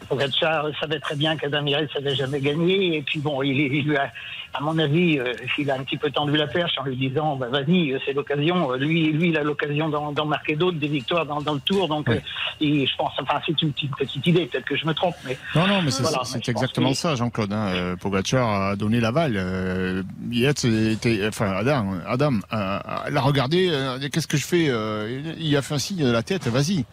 Pogacar 0.09 0.66
savait 0.80 1.00
très 1.00 1.16
bien 1.16 1.37
qu'Adam 1.37 1.66
Yates 1.66 1.94
n'avait 1.94 2.16
jamais 2.16 2.40
gagné, 2.40 2.97
et 2.97 3.02
puis 3.02 3.18
bon, 3.18 3.42
il, 3.42 3.59
il 3.61 3.85
lui 3.87 3.97
a, 3.97 4.11
à 4.54 4.61
mon 4.61 4.78
avis, 4.78 5.18
euh, 5.18 5.35
il 5.59 5.71
a 5.71 5.75
un 5.75 5.83
petit 5.83 5.97
peu 5.99 6.11
tendu 6.11 6.37
la 6.37 6.47
perche 6.47 6.73
en 6.78 6.85
lui 6.85 6.97
disant, 6.97 7.37
bah, 7.37 7.49
vas-y, 7.50 7.99
c'est 8.06 8.12
l'occasion. 8.12 8.73
Lui, 8.75 9.11
lui, 9.12 9.28
il 9.30 9.37
a 9.37 9.42
l'occasion 9.42 9.88
d'en 9.88 10.26
marquer 10.26 10.54
d'autres, 10.56 10.78
des 10.78 10.88
victoires 10.88 11.26
dans, 11.26 11.40
dans 11.42 11.54
le 11.54 11.61
Tour, 11.61 11.88
donc 11.88 12.09
euh, 12.09 12.18
et 12.61 12.87
je 12.87 12.97
pense, 12.97 13.12
enfin, 13.21 13.40
c'est 13.44 13.61
une 13.61 13.73
petite, 13.73 13.94
petite 13.97 14.26
idée, 14.26 14.47
peut-être 14.55 14.67
que 14.67 14.77
je 14.77 14.87
me 14.87 14.95
trompe, 14.95 15.15
mais 15.27 15.37
Non, 15.55 15.67
non, 15.67 15.83
mais 15.83 15.91
c'est 15.91 16.03
Voilà, 16.03 16.23
exactement 16.47 16.91
que- 16.91 16.97
ça, 16.97 17.15
Jean-Claude. 17.17 17.53
Hein. 17.53 17.69
Euh, 17.75 17.97
Pogacar 17.97 18.71
a 18.71 18.77
donné 18.77 19.01
l'aval. 19.01 19.35
Euh, 19.37 20.03
Yates 20.31 20.65
était, 20.65 21.27
enfin, 21.27 21.51
Adam, 21.53 21.95
Adam 22.07 22.35
euh, 22.53 22.79
l'a 23.11 23.21
regardé. 23.21 23.69
euh, 23.71 23.99
Qu'est-ce 24.13 24.27
que 24.29 24.37
je 24.37 24.47
fais 24.47 24.67
euh, 24.69 25.35
Il 25.39 25.57
a 25.57 25.63
fait 25.63 25.75
un 25.75 25.79
signe 25.79 26.05
de 26.05 26.11
la 26.11 26.23
tête. 26.23 26.47
Vas-y. 26.47 26.85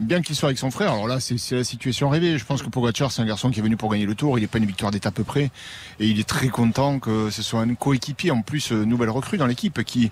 Bien 0.00 0.22
qu'il 0.22 0.34
soit 0.34 0.48
avec 0.48 0.58
son 0.58 0.72
frère, 0.72 0.92
alors 0.92 1.06
là 1.06 1.20
c'est 1.20 1.38
la 1.52 1.62
situation 1.62 2.08
rêvée. 2.08 2.36
Je 2.36 2.44
pense 2.44 2.62
que 2.62 2.68
Pogacar 2.68 3.12
c'est 3.12 3.22
un 3.22 3.26
garçon 3.26 3.50
qui 3.50 3.60
est 3.60 3.62
venu 3.62 3.76
pour 3.76 3.90
gagner 3.90 4.06
le 4.06 4.16
Tour. 4.16 4.38
Il 4.38 4.42
n'est 4.42 4.48
pas 4.48 4.58
une 4.58 4.66
victoire 4.66 4.90
d'étape 4.90 5.22
près, 5.22 5.52
et 6.00 6.06
il 6.08 6.18
est 6.18 6.28
très 6.28 6.48
content 6.48 6.98
que 6.98 7.30
ce 7.30 7.42
soit 7.42 7.60
un 7.60 7.74
coéquipier 7.74 8.32
en 8.32 8.42
plus 8.42 8.72
euh, 8.72 8.84
nouvelle 8.84 9.10
recrue 9.10 9.38
dans 9.38 9.46
l'équipe 9.46 9.82
qui 9.84 10.10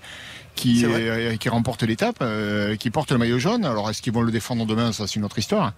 euh, 0.65 1.35
qui 1.35 1.49
remporte 1.49 1.83
l'étape, 1.83 2.17
euh, 2.21 2.75
qui 2.77 2.91
porte 2.91 3.11
le 3.11 3.17
maillot 3.17 3.39
jaune. 3.39 3.65
Alors 3.65 3.89
est-ce 3.89 4.01
qu'ils 4.01 4.13
vont 4.13 4.21
le 4.21 4.31
défendre 4.31 4.65
demain? 4.65 4.93
Ça 4.93 5.05
c'est 5.05 5.15
une 5.15 5.25
autre 5.25 5.39
histoire. 5.39 5.73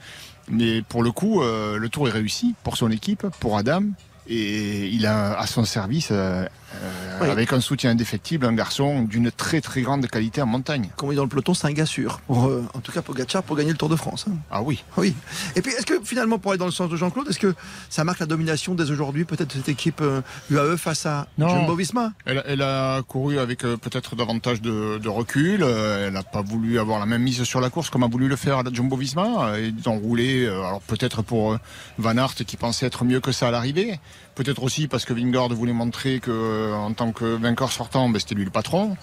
Mais 0.50 0.84
pour 0.84 1.02
le 1.02 1.12
coup, 1.12 1.42
euh, 1.42 1.78
le 1.78 1.90
Tour 1.90 2.08
est 2.08 2.12
réussi 2.12 2.54
pour 2.64 2.78
son 2.78 2.92
équipe, 2.92 3.26
pour 3.40 3.58
Adam, 3.58 3.82
et 4.27 4.88
il 4.88 5.05
a 5.05 5.38
à 5.38 5.48
son 5.48 5.65
service, 5.65 6.10
euh, 6.12 6.46
euh, 6.46 7.20
Oui. 7.22 7.29
avec 7.29 7.53
un 7.53 7.62
soutien 7.62 7.91
indéfectible, 7.91 8.46
un 8.46 8.53
garçon 8.53 9.03
d'une 9.03 9.32
très 9.32 9.62
très 9.62 9.82
grande 9.82 10.05
qualité 10.08 10.41
en 10.41 10.46
montagne. 10.48 10.89
Comme 10.98 11.10
on 11.10 11.12
dit 11.12 11.15
dans 11.17 11.24
le 11.24 11.29
peloton, 11.29 11.53
c'est 11.53 11.67
un 11.67 11.72
gars 11.72 11.86
sûr. 11.86 12.20
Pour, 12.27 12.48
euh, 12.48 12.63
en 12.74 12.79
tout 12.79 12.91
cas, 12.91 13.01
Pogacar 13.01 13.44
pour 13.44 13.55
gagner 13.55 13.72
le 13.72 13.77
Tour 13.77 13.88
de 13.89 13.96
France. 13.96 14.25
hein. 14.29 14.34
Ah 14.51 14.62
oui. 14.62 14.84
Oui. 14.98 15.15
Et 15.55 15.62
puis, 15.62 15.72
est-ce 15.72 15.86
que 15.86 16.01
finalement, 16.03 16.38
pour 16.39 16.51
aller 16.51 16.60
dans 16.60 16.65
le 16.65 16.72
sens 16.72 16.89
de 16.89 16.98
Jean-Claude, 16.98 17.29
est-ce 17.29 17.39
que 17.39 17.53
ça 17.89 18.03
marque 18.03 18.20
la 18.20 18.25
domination 18.25 18.75
dès 18.75 18.89
aujourd'hui, 18.91 19.24
peut-être 19.25 19.50
de 19.50 19.53
cette 19.53 19.70
équipe 19.70 20.01
euh, 20.01 20.22
UAE 20.50 20.75
face 20.77 21.05
à. 21.05 21.27
Jumbo-Visma 21.38 22.12
Elle, 22.25 22.44
elle 22.46 22.62
a 22.62 23.01
couru 23.03 23.39
avec 23.39 23.63
euh, 23.63 23.77
peut-être 23.77 24.15
davantage 24.15 24.62
de, 24.62 24.98
de 24.98 25.10
recul. 25.10 25.62
euh, 25.63 26.08
elle 26.08 26.13
n'a 26.13 26.24
pas 26.24 26.41
voulu 26.41 26.79
avoir 26.79 27.00
la 27.00 27.05
même 27.05 27.22
mise 27.22 27.44
sur 27.44 27.62
la 27.62 27.70
course 27.70 27.89
comme 27.89 28.03
a 28.03 28.08
voulu 28.08 28.27
le 28.27 28.36
faire 28.36 28.63
la 28.63 28.72
Jumbo-Visma. 28.74 29.50
Euh, 29.51 29.72
Ils 29.77 29.88
ont 29.89 29.98
roulé, 29.98 30.44
euh, 30.46 30.58
alors 30.63 30.82
peut-être 30.82 31.22
pour 31.22 31.53
euh, 31.53 31.58
Van 31.98 32.17
Aert 32.17 32.34
qui 32.36 32.58
pensait 32.58 32.86
être 32.88 33.05
mieux 33.05 33.20
que 33.22 33.32
ça 33.32 33.48
à 33.48 33.51
l'arrivée. 33.51 34.00
Peut-être 34.36 34.63
aussi 34.63 34.88
parce 34.88 35.05
que 35.05 35.13
Vingard 35.13 35.50
voulait 35.50 35.72
montrer 35.74 36.19
que 36.19 36.29
euh, 36.31 36.74
en 36.74 36.93
tant 36.93 37.12
que 37.13 37.24
vainqueur 37.38 37.72
sortant, 37.72 38.10
ben, 38.10 38.19
c'était 38.19 38.36
lui 38.36 38.43
le 38.45 38.51
patron. 38.51 38.98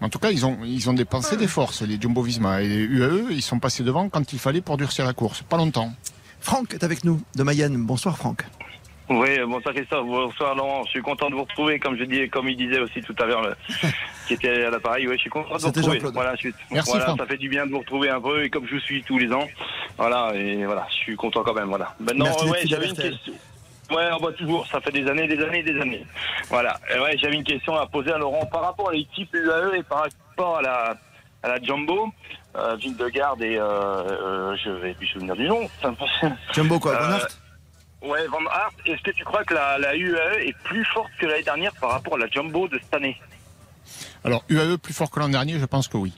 En 0.00 0.08
tout 0.08 0.18
cas, 0.18 0.30
ils 0.30 0.46
ont, 0.46 0.58
ils 0.64 0.88
ont 0.88 0.94
dépensé 0.94 1.36
des 1.36 1.46
forces, 1.48 1.82
les 1.82 2.00
Jumbo-Visma. 2.00 2.62
Et 2.62 2.68
les 2.68 2.76
UAE, 2.84 3.26
ils 3.30 3.42
sont 3.42 3.58
passés 3.58 3.82
devant 3.82 4.08
quand 4.08 4.32
il 4.32 4.38
fallait 4.38 4.62
pour 4.62 4.78
durcir 4.78 5.04
la 5.04 5.12
course. 5.12 5.42
Pas 5.42 5.58
longtemps. 5.58 5.92
Franck 6.40 6.72
est 6.72 6.82
avec 6.84 7.04
nous, 7.04 7.20
de 7.34 7.42
Mayenne. 7.42 7.76
Bonsoir 7.84 8.16
Franck. 8.16 8.44
Oui, 9.10 9.28
bonsoir 9.46 9.74
Christophe, 9.74 10.06
bonsoir 10.06 10.54
Laurent. 10.54 10.84
Je 10.86 10.90
suis 10.92 11.02
content 11.02 11.28
de 11.28 11.34
vous 11.34 11.42
retrouver, 11.42 11.80
comme 11.80 11.98
je 11.98 12.04
dis, 12.04 12.28
comme 12.30 12.48
il 12.48 12.56
disait 12.56 12.78
aussi 12.78 13.00
tout 13.02 13.14
à 13.18 13.26
l'heure, 13.26 13.42
le- 13.42 13.54
qui 14.28 14.34
était 14.34 14.64
à 14.64 14.70
l'appareil. 14.70 15.06
Oui, 15.08 15.16
je 15.16 15.22
suis 15.22 15.30
content 15.30 15.48
de 15.48 15.54
vous 15.54 15.66
C'était 15.66 15.80
retrouver. 15.80 15.96
Jean-Claude. 15.98 16.14
Voilà, 16.14 16.34
je 16.36 16.40
suis- 16.40 16.54
Merci, 16.70 16.90
voilà, 16.92 17.04
Franck. 17.06 17.18
ça 17.18 17.26
fait 17.26 17.36
du 17.36 17.48
bien 17.48 17.66
de 17.66 17.72
vous 17.72 17.80
retrouver 17.80 18.08
un 18.08 18.20
peu, 18.20 18.44
et 18.44 18.48
comme 18.50 18.66
je 18.68 18.74
vous 18.76 18.80
suis 18.80 19.02
tous 19.02 19.18
les 19.18 19.30
ans, 19.32 19.46
voilà, 19.98 20.32
et 20.36 20.64
voilà, 20.64 20.86
je 20.90 20.94
suis 20.94 21.16
content 21.16 21.42
quand 21.42 21.54
même. 21.54 21.68
Voilà. 21.68 21.94
Maintenant, 21.98 22.26
ouais, 22.46 22.60
j'avais 22.64 22.88
une 22.88 22.94
question. 22.96 23.32
Ouais, 23.90 24.08
on 24.12 24.24
va 24.24 24.32
toujours. 24.32 24.66
Ça 24.66 24.80
fait 24.80 24.92
des 24.92 25.06
années, 25.08 25.26
des 25.26 25.42
années, 25.42 25.62
des 25.62 25.80
années. 25.80 26.06
Voilà. 26.48 26.78
Et 26.94 26.98
ouais, 26.98 27.16
j'avais 27.18 27.34
une 27.34 27.44
question 27.44 27.74
à 27.76 27.86
poser 27.86 28.12
à 28.12 28.18
Laurent 28.18 28.46
par 28.46 28.62
rapport 28.62 28.90
à 28.90 28.92
l'équipe 28.92 29.32
UAE 29.34 29.76
et 29.78 29.82
par 29.82 30.04
rapport 30.04 30.58
à 30.58 30.62
la 30.62 30.96
à 31.42 31.48
la 31.48 31.62
Jumbo, 31.62 32.08
euh, 32.54 32.76
ville 32.76 32.96
de 32.98 33.08
garde 33.08 33.40
et 33.42 33.56
euh, 33.56 33.62
euh, 33.64 34.56
je 34.62 34.70
vais 34.70 34.92
plus 34.92 35.06
souvenir 35.06 35.34
du 35.34 35.48
nom. 35.48 35.68
Jumbo 36.52 36.78
quoi, 36.78 36.96
Van 36.98 37.12
Euh, 37.12 37.16
Aert 37.16 37.28
Ouais, 38.02 38.26
Van 38.28 38.40
Aert, 38.40 38.70
est-ce 38.86 39.02
que 39.02 39.10
tu 39.10 39.24
crois 39.24 39.42
que 39.44 39.54
la, 39.54 39.78
la 39.78 39.96
UAE 39.96 40.40
est 40.48 40.56
plus 40.64 40.84
forte 40.84 41.10
que 41.18 41.24
l'année 41.26 41.42
dernière 41.42 41.72
par 41.80 41.90
rapport 41.92 42.14
à 42.16 42.18
la 42.18 42.28
Jumbo 42.28 42.68
de 42.68 42.78
cette 42.82 42.92
année? 42.92 43.16
Alors, 44.22 44.44
UAE 44.50 44.76
plus 44.76 44.92
fort 44.92 45.10
que 45.10 45.18
l'an 45.18 45.30
dernier, 45.30 45.58
je 45.58 45.64
pense 45.64 45.88
que 45.88 45.96
oui. 45.96 46.12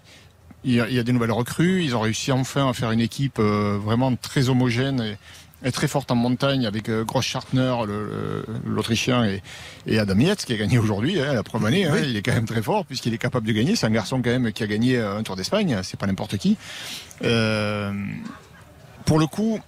Il 0.65 0.75
y, 0.75 0.81
a, 0.81 0.89
il 0.89 0.95
y 0.95 0.99
a 0.99 1.03
des 1.05 1.13
nouvelles 1.13 1.33
recrues. 1.33 1.83
Ils 1.83 1.95
ont 1.97 2.01
réussi 2.01 2.31
enfin 2.33 2.69
à 2.69 2.73
faire 2.73 2.91
une 2.93 3.01
équipe 3.01 3.39
euh, 3.41 3.79
vraiment 3.81 4.15
très 4.17 4.49
homogène 4.49 5.01
et, 5.01 5.17
et 5.65 5.73
très 5.73 5.89
forte 5.89 6.11
en 6.11 6.15
montagne 6.17 6.67
avec 6.67 6.89
euh, 6.89 7.05
Gross 7.05 7.25
Schartner, 7.25 7.75
le- 7.87 8.07
le- 8.07 8.45
l'Autrichien, 8.67 9.25
et, 9.25 9.43
et 9.87 9.99
Adam 9.99 10.19
Yates 10.19 10.45
qui 10.45 10.53
a 10.53 10.57
gagné 10.57 10.79
aujourd'hui, 10.79 11.21
hein, 11.21 11.33
la 11.35 11.43
première 11.43 11.69
année. 11.69 11.85
hein. 11.87 11.97
il 12.03 12.17
est 12.17 12.23
quand 12.23 12.33
même 12.35 12.47
très 12.47 12.63
fort 12.63 12.85
puisqu'il 12.85 13.15
est 13.15 13.19
capable 13.19 13.47
de 13.47 13.53
gagner. 13.53 13.77
C'est 13.77 13.87
un 13.87 13.91
garçon 13.91 14.23
quand 14.23 14.31
même 14.31 14.53
qui 14.53 14.63
a 14.63 14.67
gagné 14.67 14.99
euh, 14.99 15.17
un 15.19 15.23
Tour 15.23 15.37
d'Espagne. 15.37 15.79
C'est 15.83 15.99
pas 15.99 16.07
n'importe 16.07 16.37
qui. 16.39 16.57
Euh, 17.25 17.93
pour 19.05 19.19
le 19.19 19.27
coup, 19.27 19.61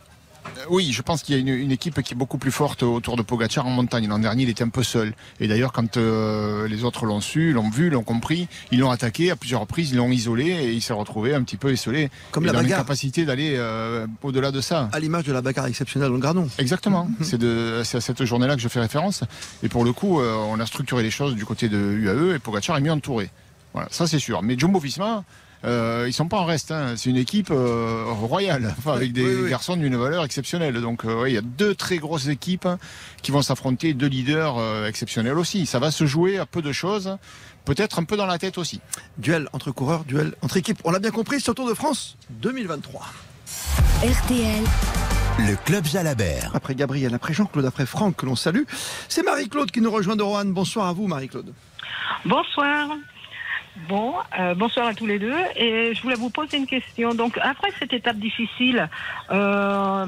oui, 0.68 0.92
je 0.92 1.02
pense 1.02 1.22
qu'il 1.22 1.34
y 1.34 1.38
a 1.38 1.40
une, 1.40 1.48
une 1.48 1.72
équipe 1.72 2.00
qui 2.02 2.14
est 2.14 2.16
beaucoup 2.16 2.38
plus 2.38 2.50
forte 2.52 2.82
autour 2.82 3.16
de 3.16 3.22
Pogacar 3.22 3.66
en 3.66 3.70
montagne. 3.70 4.08
L'an 4.08 4.18
dernier, 4.18 4.44
il 4.44 4.48
était 4.48 4.64
un 4.64 4.68
peu 4.68 4.82
seul. 4.82 5.12
Et 5.40 5.48
d'ailleurs, 5.48 5.72
quand 5.72 5.96
euh, 5.96 6.66
les 6.68 6.84
autres 6.84 7.06
l'ont 7.06 7.20
su, 7.20 7.52
l'ont 7.52 7.70
vu, 7.70 7.90
l'ont 7.90 8.02
compris, 8.02 8.48
ils 8.70 8.78
l'ont 8.80 8.90
attaqué 8.90 9.30
à 9.30 9.36
plusieurs 9.36 9.60
reprises, 9.60 9.90
ils 9.90 9.96
l'ont 9.96 10.10
isolé 10.10 10.46
et 10.46 10.72
il 10.72 10.80
s'est 10.82 10.92
retrouvé 10.92 11.34
un 11.34 11.42
petit 11.42 11.56
peu 11.56 11.72
isolé. 11.72 12.10
Comme 12.30 12.44
Et 12.44 12.46
la 12.46 12.52
bagarre. 12.54 12.70
l'incapacité 12.78 13.24
d'aller 13.24 13.54
euh, 13.56 14.06
au-delà 14.22 14.50
de 14.50 14.60
ça. 14.60 14.88
À 14.92 15.00
l'image 15.00 15.24
de 15.24 15.32
la 15.32 15.42
bagarre 15.42 15.66
exceptionnelle 15.66 16.08
dans 16.08 16.14
le 16.14 16.20
Gradon. 16.20 16.48
Exactement. 16.58 17.08
C'est 17.20 17.38
de- 17.38 17.82
c'est 17.84 17.98
à 17.98 18.00
cette 18.00 18.24
journée-là 18.24 18.56
que 18.56 18.62
je 18.62 18.68
fais 18.68 18.80
référence. 18.80 19.24
Et 19.62 19.68
pour 19.68 19.84
le 19.84 19.92
coup, 19.92 20.20
euh, 20.20 20.34
on 20.34 20.60
a 20.60 20.66
structuré 20.66 21.02
les 21.02 21.10
choses 21.10 21.34
du 21.34 21.44
côté 21.44 21.68
de 21.68 21.78
UAE 21.78 22.36
et 22.36 22.38
Pogacar 22.38 22.76
est 22.76 22.80
mieux 22.80 22.92
entouré. 22.92 23.30
Voilà, 23.72 23.88
ça 23.90 24.06
c'est 24.06 24.18
sûr. 24.20 24.40
Mais 24.42 24.56
Jumbo 24.58 24.78
Visma, 24.78 25.24
euh, 25.64 26.04
ils 26.06 26.12
sont 26.12 26.28
pas 26.28 26.38
en 26.38 26.44
reste. 26.44 26.70
hein. 26.70 26.94
C'est 26.96 27.10
une 27.10 27.16
équipe 27.16 27.50
euh, 27.50 28.04
royale, 28.06 28.74
enfin, 28.78 28.92
avec 28.94 29.12
des 29.12 29.24
oui, 29.24 29.40
oui. 29.44 29.50
garçons 29.50 29.76
d'une 29.76 29.96
valeur 29.96 30.24
exceptionnelle. 30.24 30.80
Donc 30.80 31.04
euh, 31.04 31.22
ouais, 31.22 31.30
il 31.30 31.34
y 31.34 31.38
a 31.38 31.42
deux 31.42 31.74
très 31.74 31.96
grosses 31.98 32.28
équipes 32.28 32.68
qui 33.22 33.30
vont 33.30 33.42
s'affronter, 33.42 33.94
deux 33.94 34.06
leaders 34.08 34.56
euh, 34.58 34.86
exceptionnels 34.86 35.38
aussi. 35.38 35.66
Ça 35.66 35.78
va 35.78 35.90
se 35.90 36.04
jouer 36.06 36.38
à 36.38 36.46
peu 36.46 36.62
de 36.62 36.72
choses, 36.72 37.16
peut-être 37.64 37.98
un 37.98 38.04
peu 38.04 38.16
dans 38.16 38.26
la 38.26 38.38
tête 38.38 38.58
aussi. 38.58 38.80
Duel 39.18 39.48
entre 39.52 39.70
coureurs, 39.70 40.04
duel 40.04 40.34
entre 40.42 40.56
équipes. 40.56 40.80
On 40.84 40.90
l'a 40.90 40.98
bien 40.98 41.10
compris, 41.10 41.40
sur 41.40 41.54
Tour 41.54 41.68
de 41.68 41.74
France 41.74 42.16
2023. 42.30 43.06
RTL, 44.02 44.62
Le 45.38 45.56
Club 45.64 45.84
Jalabert. 45.86 46.50
Après 46.54 46.74
Gabriel, 46.74 47.14
après 47.14 47.32
Jean-Claude, 47.32 47.64
après 47.64 47.86
Franck 47.86 48.16
que 48.16 48.26
l'on 48.26 48.36
salue. 48.36 48.62
C'est 49.08 49.22
Marie-Claude 49.22 49.70
qui 49.70 49.80
nous 49.80 49.90
rejoint 49.90 50.16
de 50.16 50.22
Roanne. 50.22 50.52
Bonsoir 50.52 50.88
à 50.88 50.92
vous 50.92 51.06
Marie-Claude. 51.06 51.52
Bonsoir. 52.24 52.88
Bon, 53.88 54.14
euh, 54.38 54.54
bonsoir 54.54 54.86
à 54.86 54.94
tous 54.94 55.06
les 55.06 55.18
deux. 55.18 55.34
Et 55.56 55.94
je 55.94 56.02
voulais 56.02 56.14
vous 56.14 56.30
poser 56.30 56.58
une 56.58 56.66
question. 56.66 57.14
Donc, 57.14 57.38
après 57.42 57.70
cette 57.78 57.92
étape 57.92 58.18
difficile, 58.18 58.88
euh, 59.30 60.06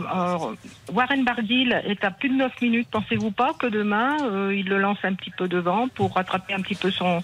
Warren 0.92 1.24
Barguil 1.24 1.72
est 1.84 2.04
à 2.04 2.12
plus 2.12 2.28
de 2.28 2.34
9 2.34 2.60
minutes. 2.62 2.88
Pensez-vous 2.90 3.32
pas 3.32 3.54
que 3.58 3.66
demain, 3.66 4.16
euh, 4.22 4.54
il 4.54 4.68
le 4.68 4.78
lance 4.78 4.98
un 5.02 5.14
petit 5.14 5.30
peu 5.30 5.48
devant 5.48 5.88
pour 5.88 6.14
rattraper 6.14 6.54
un 6.54 6.60
petit 6.60 6.76
peu 6.76 6.92
son, 6.92 7.22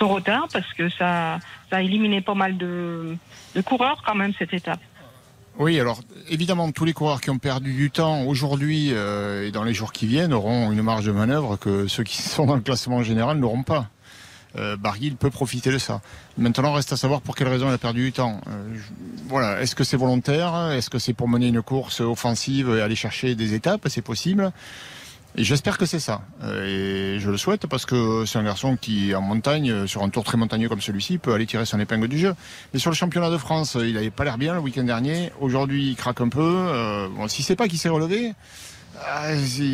retard? 0.00 0.48
Parce 0.52 0.70
que 0.72 0.88
ça, 0.88 1.38
ça 1.70 1.76
a 1.76 1.80
éliminé 1.80 2.20
pas 2.20 2.34
mal 2.34 2.56
de, 2.56 3.16
coureurs 3.64 4.02
quand 4.04 4.16
même, 4.16 4.32
cette 4.36 4.52
étape. 4.52 4.80
Oui, 5.56 5.78
alors 5.78 6.00
évidemment, 6.28 6.72
tous 6.72 6.84
les 6.84 6.92
coureurs 6.92 7.20
qui 7.20 7.30
ont 7.30 7.38
perdu 7.38 7.72
du 7.72 7.92
temps 7.92 8.22
aujourd'hui 8.24 8.88
et 8.88 9.52
dans 9.52 9.62
les 9.62 9.72
jours 9.72 9.92
qui 9.92 10.08
viennent 10.08 10.32
auront 10.32 10.72
une 10.72 10.82
marge 10.82 11.06
de 11.06 11.12
manœuvre 11.12 11.56
que 11.56 11.86
ceux 11.86 12.02
qui 12.02 12.20
sont 12.20 12.46
dans 12.46 12.56
le 12.56 12.60
classement 12.60 13.04
général 13.04 13.38
n'auront 13.38 13.62
pas. 13.62 13.88
Euh, 14.56 14.76
Barguil 14.76 15.16
peut 15.16 15.30
profiter 15.30 15.70
de 15.70 15.78
ça. 15.78 16.00
Maintenant, 16.38 16.72
reste 16.72 16.92
à 16.92 16.96
savoir 16.96 17.20
pour 17.20 17.34
quelle 17.34 17.48
raison 17.48 17.68
il 17.68 17.74
a 17.74 17.78
perdu 17.78 18.04
du 18.04 18.12
temps. 18.12 18.40
Euh, 18.48 18.76
voilà, 19.28 19.60
est-ce 19.60 19.74
que 19.74 19.84
c'est 19.84 19.96
volontaire? 19.96 20.70
Est-ce 20.72 20.90
que 20.90 20.98
c'est 20.98 21.14
pour 21.14 21.28
mener 21.28 21.48
une 21.48 21.62
course 21.62 22.00
offensive 22.00 22.70
et 22.76 22.82
aller 22.82 22.96
chercher 22.96 23.34
des 23.34 23.54
étapes? 23.54 23.86
C'est 23.88 24.02
possible. 24.02 24.52
Et 25.36 25.42
j'espère 25.42 25.78
que 25.78 25.86
c'est 25.86 25.98
ça. 25.98 26.22
Euh, 26.44 27.16
et 27.16 27.18
je 27.18 27.28
le 27.28 27.36
souhaite 27.36 27.66
parce 27.66 27.86
que 27.86 28.24
c'est 28.24 28.38
un 28.38 28.44
garçon 28.44 28.76
qui, 28.80 29.14
en 29.16 29.20
montagne, 29.20 29.70
euh, 29.70 29.86
sur 29.86 30.04
un 30.04 30.08
tour 30.08 30.22
très 30.22 30.36
montagneux 30.36 30.68
comme 30.68 30.80
celui-ci, 30.80 31.18
peut 31.18 31.34
aller 31.34 31.46
tirer 31.46 31.66
son 31.66 31.80
épingle 31.80 32.06
du 32.06 32.18
jeu. 32.18 32.34
Mais 32.72 32.78
sur 32.78 32.90
le 32.90 32.94
championnat 32.94 33.30
de 33.30 33.38
France, 33.38 33.76
il 33.80 33.94
n'avait 33.94 34.10
pas 34.10 34.22
l'air 34.22 34.38
bien 34.38 34.54
le 34.54 34.60
week-end 34.60 34.84
dernier. 34.84 35.32
Aujourd'hui, 35.40 35.88
il 35.90 35.96
craque 35.96 36.20
un 36.20 36.28
peu. 36.28 36.40
Euh, 36.40 37.08
bon, 37.08 37.26
si 37.26 37.42
c'est 37.42 37.56
pas 37.56 37.66
qu'il 37.66 37.80
s'est 37.80 37.88
relevé, 37.88 38.32
ah, 39.02 39.28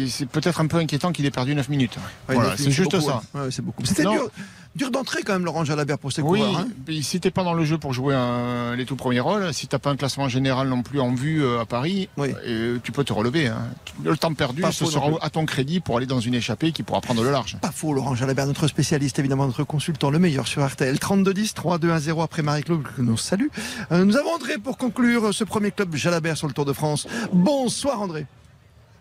c'est 0.08 0.26
peut-être 0.26 0.60
un 0.60 0.66
peu 0.66 0.76
inquiétant 0.78 1.12
qu'il 1.12 1.26
ait 1.26 1.30
perdu 1.30 1.54
9 1.54 1.68
minutes. 1.68 1.96
Ouais, 2.28 2.34
voilà, 2.34 2.50
neuf 2.50 2.60
c'est 2.60 2.70
juste 2.70 2.92
beaucoup, 2.92 3.06
ça. 3.06 3.22
Ouais, 3.34 3.50
c'est 3.50 3.62
beaucoup. 3.62 3.84
C'était 3.84 4.02
dur, 4.02 4.28
dur 4.76 4.90
d'entrer 4.90 5.22
quand 5.22 5.32
même, 5.32 5.44
Laurent 5.44 5.64
Jalabert, 5.64 5.98
pour 5.98 6.12
ces 6.12 6.22
Oui, 6.22 6.38
coureurs. 6.40 6.60
hein. 6.60 6.92
si 7.02 7.20
t'es 7.20 7.30
pas 7.30 7.42
dans 7.44 7.54
le 7.54 7.64
jeu 7.64 7.76
pour 7.78 7.92
jouer 7.92 8.14
un- 8.14 8.74
les 8.76 8.86
tout 8.86 8.96
premiers 8.96 9.20
rôles, 9.20 9.52
si 9.52 9.66
t'as 9.66 9.78
pas 9.78 9.90
un 9.90 9.96
classement 9.96 10.28
général 10.28 10.68
non 10.68 10.82
plus 10.82 11.00
en 11.00 11.12
vue 11.12 11.42
euh, 11.44 11.60
à 11.60 11.66
Paris, 11.66 12.08
euh, 12.18 12.78
tu 12.82 12.92
peux 12.92 13.04
te 13.04 13.12
relever. 13.12 13.48
hein. 13.48 13.58
Le 14.04 14.16
temps 14.16 14.32
perdu, 14.34 14.62
Pas 14.62 14.72
ce 14.72 14.84
faux 14.84 14.90
sera 14.90 15.10
à 15.20 15.30
ton 15.30 15.44
crédit 15.44 15.80
pour 15.80 15.96
aller 15.96 16.06
dans 16.06 16.20
une 16.20 16.34
échappée 16.34 16.72
qui 16.72 16.82
pourra 16.82 17.00
prendre 17.00 17.22
le 17.22 17.30
large. 17.30 17.56
Pas 17.60 17.72
faux, 17.72 17.92
Laurent 17.92 18.14
Jalabert, 18.14 18.46
notre 18.46 18.66
spécialiste, 18.68 19.18
évidemment, 19.18 19.46
notre 19.46 19.64
consultant, 19.64 20.10
le 20.10 20.18
meilleur 20.18 20.46
sur 20.46 20.64
RTL. 20.66 20.96
32-10, 20.98 21.52
3-2-1-0 21.54 22.22
après 22.22 22.42
Marie-Claude, 22.42 22.82
que 22.96 23.02
nous 23.02 23.16
salue. 23.16 23.48
Euh, 23.92 24.04
nous 24.04 24.16
avons 24.16 24.30
André 24.34 24.58
pour 24.58 24.78
conclure 24.78 25.34
ce 25.34 25.44
premier 25.44 25.70
club 25.72 25.94
Jalabert 25.94 26.36
sur 26.36 26.46
le 26.46 26.52
Tour 26.54 26.64
de 26.64 26.72
France. 26.72 27.06
Bonsoir 27.32 28.00
André. 28.00 28.26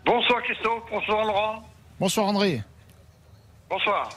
Bonsoir 0.04 0.42
Christophe, 0.42 0.82
bonsoir 0.90 1.24
Laurent, 1.24 1.68
Bonsoir 1.98 2.26
André. 2.26 2.62
bonsoir. 3.68 4.08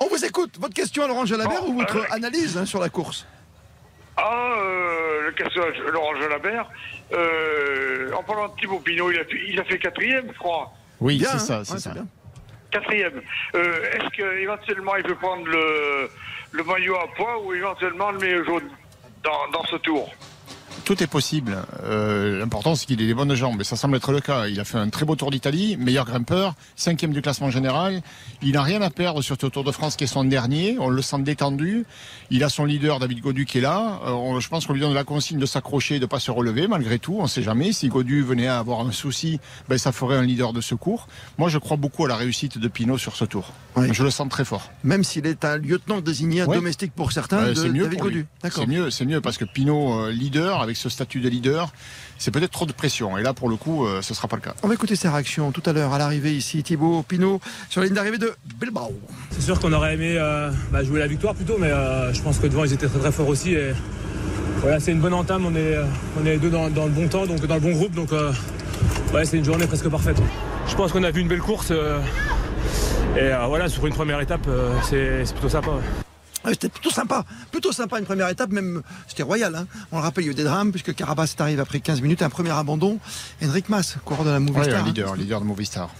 On 0.00 0.06
vous 0.08 0.24
écoute. 0.24 0.58
Votre 0.58 0.74
question 0.74 1.04
à 1.04 1.08
Laurent 1.08 1.24
Jalabert 1.24 1.62
Bon, 1.62 1.68
ou 1.70 1.78
votre 1.78 1.96
euh, 1.98 2.04
analyse 2.10 2.58
hein, 2.58 2.66
sur 2.66 2.80
la 2.80 2.88
course 2.88 3.26
Ah, 4.16 4.54
euh, 4.58 5.26
le 5.26 5.32
question 5.32 5.62
de 5.62 5.90
Laurent 5.90 6.16
Jalabert, 6.20 6.68
euh, 7.12 8.12
en 8.12 8.22
parlant 8.24 8.48
de 8.48 8.56
Thibaut 8.60 8.80
Pinot, 8.80 9.12
il 9.12 9.20
a 9.20 9.24
fait, 9.24 9.40
il 9.48 9.58
a 9.60 9.64
fait 9.64 9.78
quatrième, 9.78 10.26
je 10.32 10.38
crois. 10.38 10.72
Oui, 11.00 11.20
c'est 11.24 11.34
hein 11.34 11.38
ça, 11.38 11.58
Ouais, 11.60 11.64
c'est 11.64 11.78
ça. 11.78 11.90
bien. 11.92 12.06
Quatrième. 12.70 13.22
Euh, 13.54 13.90
Est-ce 13.92 14.08
qu'éventuellement 14.10 14.96
il 14.96 15.04
peut 15.04 15.14
prendre 15.14 15.46
le, 15.46 16.10
le 16.50 16.64
maillot 16.64 16.96
à 16.96 17.06
poids 17.16 17.40
ou 17.40 17.54
éventuellement 17.54 18.10
le 18.10 18.18
maillot 18.18 18.44
jaune 18.44 18.68
dans, 19.22 19.48
dans 19.52 19.64
ce 19.66 19.76
tour? 19.76 20.10
Tout 20.84 21.02
est 21.02 21.06
possible. 21.06 21.56
Euh, 21.84 22.38
L'important, 22.40 22.74
c'est 22.74 22.84
qu'il 22.84 23.00
ait 23.00 23.06
les 23.06 23.14
bonnes 23.14 23.34
jambes. 23.34 23.58
Et 23.62 23.64
ça 23.64 23.74
semble 23.74 23.96
être 23.96 24.12
le 24.12 24.20
cas. 24.20 24.48
Il 24.48 24.60
a 24.60 24.64
fait 24.64 24.76
un 24.76 24.90
très 24.90 25.06
beau 25.06 25.16
Tour 25.16 25.30
d'Italie, 25.30 25.78
meilleur 25.78 26.04
grimpeur, 26.04 26.54
cinquième 26.76 27.12
du 27.14 27.22
classement 27.22 27.48
général. 27.50 28.02
Il 28.42 28.52
n'a 28.52 28.62
rien 28.62 28.82
à 28.82 28.90
perdre 28.90 29.22
sur 29.22 29.36
ce 29.40 29.46
Tour 29.46 29.64
de 29.64 29.72
France 29.72 29.96
qui 29.96 30.04
est 30.04 30.08
son 30.08 30.24
dernier. 30.24 30.76
On 30.78 30.88
le 30.90 31.00
sent 31.00 31.20
détendu. 31.20 31.86
Il 32.30 32.44
a 32.44 32.50
son 32.50 32.66
leader, 32.66 32.98
David 32.98 33.20
Godu, 33.20 33.46
qui 33.46 33.58
est 33.58 33.60
là. 33.62 33.98
Euh, 34.06 34.10
on- 34.10 34.40
je 34.40 34.48
pense 34.50 34.66
qu'on 34.66 34.74
lui 34.74 34.80
donne 34.80 34.92
la 34.92 35.04
consigne 35.04 35.38
de 35.38 35.46
s'accrocher, 35.46 35.96
de 35.96 36.02
ne 36.04 36.06
pas 36.06 36.20
se 36.20 36.30
relever, 36.30 36.68
malgré 36.68 36.98
tout. 36.98 37.16
On 37.18 37.22
ne 37.22 37.28
sait 37.28 37.42
jamais. 37.42 37.72
Si 37.72 37.88
Godu 37.88 38.22
venait 38.22 38.48
à 38.48 38.58
avoir 38.58 38.80
un 38.86 38.92
souci, 38.92 39.40
ben, 39.70 39.78
ça 39.78 39.90
ferait 39.90 40.16
un 40.16 40.22
leader 40.22 40.52
de 40.52 40.60
secours. 40.60 41.08
Moi, 41.38 41.48
je 41.48 41.56
crois 41.56 41.78
beaucoup 41.78 42.04
à 42.04 42.08
la 42.08 42.16
réussite 42.16 42.58
de 42.58 42.68
Pinot 42.68 42.98
sur 42.98 43.16
ce 43.16 43.24
Tour. 43.24 43.52
Je 43.90 44.02
le 44.02 44.10
sens 44.10 44.28
très 44.28 44.44
fort. 44.44 44.70
Même 44.82 45.02
s'il 45.02 45.26
est 45.26 45.46
un 45.46 45.56
lieutenant 45.56 46.00
désigné, 46.02 46.42
un 46.42 46.46
domestique 46.46 46.92
pour 46.94 47.10
certains, 47.12 47.42
Ouais, 47.44 47.48
de 47.50 47.54
c'est 47.54 47.68
mieux 47.70 47.84
David. 47.84 47.98
Godu. 48.00 48.26
C'est 48.50 48.66
mieux, 48.66 48.88
mieux 49.06 49.20
parce 49.22 49.38
que 49.38 49.44
Pinot 49.46 50.00
euh, 50.00 50.12
leader 50.12 50.60
avec 50.60 50.73
ce 50.74 50.88
statut 50.88 51.20
de 51.20 51.28
leader, 51.28 51.72
c'est 52.18 52.30
peut-être 52.30 52.50
trop 52.50 52.66
de 52.66 52.72
pression. 52.72 53.16
Et 53.18 53.22
là, 53.22 53.32
pour 53.34 53.48
le 53.48 53.56
coup, 53.56 53.86
euh, 53.86 54.02
ce 54.02 54.14
sera 54.14 54.28
pas 54.28 54.36
le 54.36 54.42
cas. 54.42 54.54
On 54.62 54.68
va 54.68 54.74
écouter 54.74 54.96
ses 54.96 55.08
réactions 55.08 55.52
tout 55.52 55.62
à 55.66 55.72
l'heure 55.72 55.92
à 55.92 55.98
l'arrivée 55.98 56.34
ici. 56.34 56.62
Thibaut 56.62 57.02
Pinot 57.02 57.40
sur 57.68 57.80
la 57.80 57.86
ligne 57.86 57.96
d'arrivée 57.96 58.18
de 58.18 58.34
Bilbao. 58.60 58.92
C'est 59.30 59.42
sûr 59.42 59.58
qu'on 59.60 59.72
aurait 59.72 59.94
aimé 59.94 60.14
euh, 60.16 60.50
bah, 60.72 60.82
jouer 60.84 61.00
la 61.00 61.06
victoire 61.06 61.34
plutôt, 61.34 61.56
mais 61.58 61.70
euh, 61.70 62.12
je 62.12 62.22
pense 62.22 62.38
que 62.38 62.46
devant 62.46 62.64
ils 62.64 62.72
étaient 62.72 62.88
très 62.88 62.98
très 62.98 63.12
forts 63.12 63.28
aussi. 63.28 63.54
Et 63.54 63.72
voilà, 64.60 64.80
c'est 64.80 64.92
une 64.92 65.00
bonne 65.00 65.14
entame. 65.14 65.46
On 65.46 65.54
est, 65.54 65.76
on 66.20 66.26
est 66.26 66.30
les 66.30 66.38
deux 66.38 66.50
dans, 66.50 66.70
dans 66.70 66.84
le 66.86 66.92
bon 66.92 67.08
temps, 67.08 67.26
donc 67.26 67.44
dans 67.46 67.54
le 67.54 67.60
bon 67.60 67.72
groupe. 67.72 67.94
Donc 67.94 68.12
euh, 68.12 68.32
ouais, 69.12 69.24
c'est 69.24 69.38
une 69.38 69.44
journée 69.44 69.66
presque 69.66 69.88
parfaite. 69.88 70.20
Je 70.66 70.74
pense 70.74 70.92
qu'on 70.92 71.04
a 71.04 71.10
vu 71.10 71.20
une 71.20 71.28
belle 71.28 71.40
course. 71.42 71.70
euh, 71.70 72.00
et 73.16 73.20
euh, 73.20 73.46
voilà, 73.46 73.68
sur 73.68 73.86
une 73.86 73.94
première 73.94 74.20
étape, 74.20 74.46
euh, 74.48 74.74
c'est 74.82 75.24
c'est 75.24 75.34
plutôt 75.34 75.48
sympa. 75.48 75.70
Ouais. 76.44 76.48
Ouais, 76.48 76.52
C'était 76.52 76.68
plutôt 76.68 76.90
sympa, 76.90 77.24
plutôt 77.50 77.72
sympa 77.72 77.98
une 77.98 78.04
première 78.04 78.28
étape, 78.28 78.50
même 78.50 78.82
c'était 79.08 79.22
royal. 79.22 79.54
hein. 79.54 79.66
On 79.92 79.96
le 79.96 80.02
rappelle, 80.02 80.24
il 80.24 80.26
y 80.26 80.30
a 80.30 80.32
eu 80.32 80.36
des 80.36 80.44
drames 80.44 80.70
puisque 80.70 80.94
Carabas 80.94 81.24
est 81.36 81.40
arrivé 81.40 81.60
après 81.60 81.80
15 81.80 82.00
minutes, 82.00 82.22
un 82.22 82.28
premier 82.30 82.50
abandon. 82.50 82.98
Henrik 83.42 83.68
Mas, 83.68 83.96
coureur 84.04 84.24
de 84.24 84.30
la 84.30 84.34
Ouais, 84.38 84.40
Movistar. 84.40 84.78
un 84.78 84.82
hein. 84.82 84.86
leader, 84.86 85.16
leader 85.16 85.40
de 85.40 85.46
Movistar. 85.46 85.90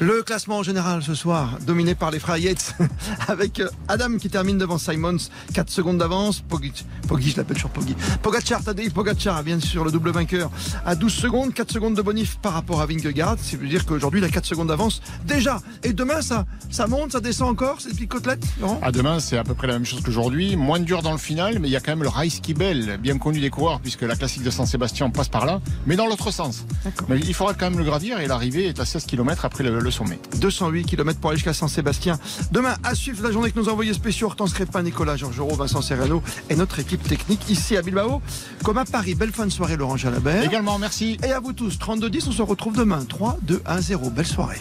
Le 0.00 0.22
classement 0.22 0.58
en 0.58 0.62
général 0.62 1.02
ce 1.02 1.14
soir, 1.14 1.58
dominé 1.66 1.94
par 1.94 2.10
les 2.10 2.18
frères 2.18 2.36
Yates, 2.38 2.74
avec 3.28 3.60
euh, 3.60 3.68
Adam 3.88 4.16
qui 4.18 4.28
termine 4.30 4.58
devant 4.58 4.78
Simons, 4.78 5.16
4 5.54 5.70
secondes 5.70 5.98
d'avance. 5.98 6.40
Pogic, 6.40 6.84
Poggi, 7.08 7.30
je 7.30 7.36
l'appelle 7.36 7.56
toujours 7.56 7.70
Poggi. 7.70 7.94
Pogacar, 8.22 8.62
Tadej 8.64 8.92
Pogacar, 8.92 9.42
bien 9.42 9.60
sûr, 9.60 9.84
le 9.84 9.90
double 9.90 10.10
vainqueur, 10.10 10.50
à 10.84 10.94
12 10.94 11.12
secondes, 11.12 11.52
4 11.54 11.70
secondes 11.72 11.94
de 11.94 12.02
bonif 12.02 12.36
par 12.38 12.52
rapport 12.54 12.80
à 12.80 12.86
Vingegaard. 12.86 13.36
Ça 13.40 13.56
veut 13.56 13.68
dire 13.68 13.84
qu'aujourd'hui, 13.86 14.20
il 14.20 14.24
a 14.24 14.28
4 14.28 14.44
secondes 14.46 14.68
d'avance 14.68 15.00
déjà. 15.24 15.60
Et 15.82 15.92
demain, 15.92 16.22
ça, 16.22 16.46
ça 16.70 16.86
monte, 16.86 17.12
ça 17.12 17.20
descend 17.20 17.50
encore, 17.50 17.80
ces 17.80 17.90
petites 17.90 18.08
côtelettes, 18.10 18.44
Laurent? 18.60 18.80
À 18.82 18.90
demain, 18.92 19.20
c'est 19.20 19.36
à 19.38 19.44
peu 19.44 19.54
près 19.54 19.66
la 19.66 19.74
même 19.74 19.81
chose 19.84 20.00
qu'aujourd'hui. 20.02 20.56
Moins 20.56 20.80
dur 20.80 21.02
dans 21.02 21.12
le 21.12 21.18
final, 21.18 21.58
mais 21.58 21.68
il 21.68 21.70
y 21.70 21.76
a 21.76 21.80
quand 21.80 21.92
même 21.92 22.02
le 22.02 22.08
Race 22.08 22.40
Kibel, 22.40 22.98
bien 22.98 23.18
connu 23.18 23.40
des 23.40 23.50
coureurs, 23.50 23.80
puisque 23.80 24.02
la 24.02 24.16
classique 24.16 24.42
de 24.42 24.50
San 24.50 24.66
Sébastien 24.66 25.10
passe 25.10 25.28
par 25.28 25.46
là, 25.46 25.60
mais 25.86 25.96
dans 25.96 26.06
l'autre 26.06 26.30
sens. 26.30 26.64
Mais 27.08 27.18
il 27.18 27.34
faudra 27.34 27.54
quand 27.54 27.70
même 27.70 27.78
le 27.78 27.84
gravir 27.84 28.20
et 28.20 28.26
l'arrivée 28.26 28.66
est 28.66 28.80
à 28.80 28.84
16 28.84 29.06
km 29.06 29.44
après 29.44 29.64
le, 29.64 29.78
le 29.78 29.90
sommet. 29.90 30.18
208 30.36 30.84
km 30.84 31.18
pour 31.20 31.30
aller 31.30 31.38
jusqu'à 31.38 31.54
Saint-Sébastien. 31.54 32.18
Demain, 32.50 32.74
à 32.82 32.94
suivre 32.94 33.22
la 33.22 33.30
journée 33.30 33.46
avec 33.46 33.56
nos 33.56 33.68
envoyés 33.68 33.94
spéciaux 33.94 34.28
Hortense 34.28 34.52
Crépin, 34.52 34.82
Nicolas 34.82 35.16
Georgerot, 35.16 35.54
Vincent 35.56 35.82
Serrano 35.82 36.22
et 36.50 36.56
notre 36.56 36.78
équipe 36.78 37.02
technique 37.02 37.48
ici 37.50 37.76
à 37.76 37.82
Bilbao. 37.82 38.20
Comme 38.62 38.78
à 38.78 38.84
Paris, 38.84 39.14
belle 39.14 39.32
fin 39.32 39.46
de 39.46 39.52
soirée 39.52 39.76
Laurent 39.76 39.96
Jalabert. 39.96 40.44
Également, 40.44 40.78
merci. 40.78 41.18
Et 41.24 41.32
à 41.32 41.40
vous 41.40 41.52
tous, 41.52 41.76
32-10, 41.78 42.28
on 42.28 42.32
se 42.32 42.42
retrouve 42.42 42.76
demain. 42.76 43.04
3, 43.08 43.38
2, 43.42 43.62
1, 43.66 43.80
0. 43.80 44.10
Belle 44.10 44.26
soirée. 44.26 44.60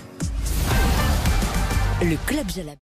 Le 2.02 2.16
club 2.26 2.50
Jalabert. 2.50 2.91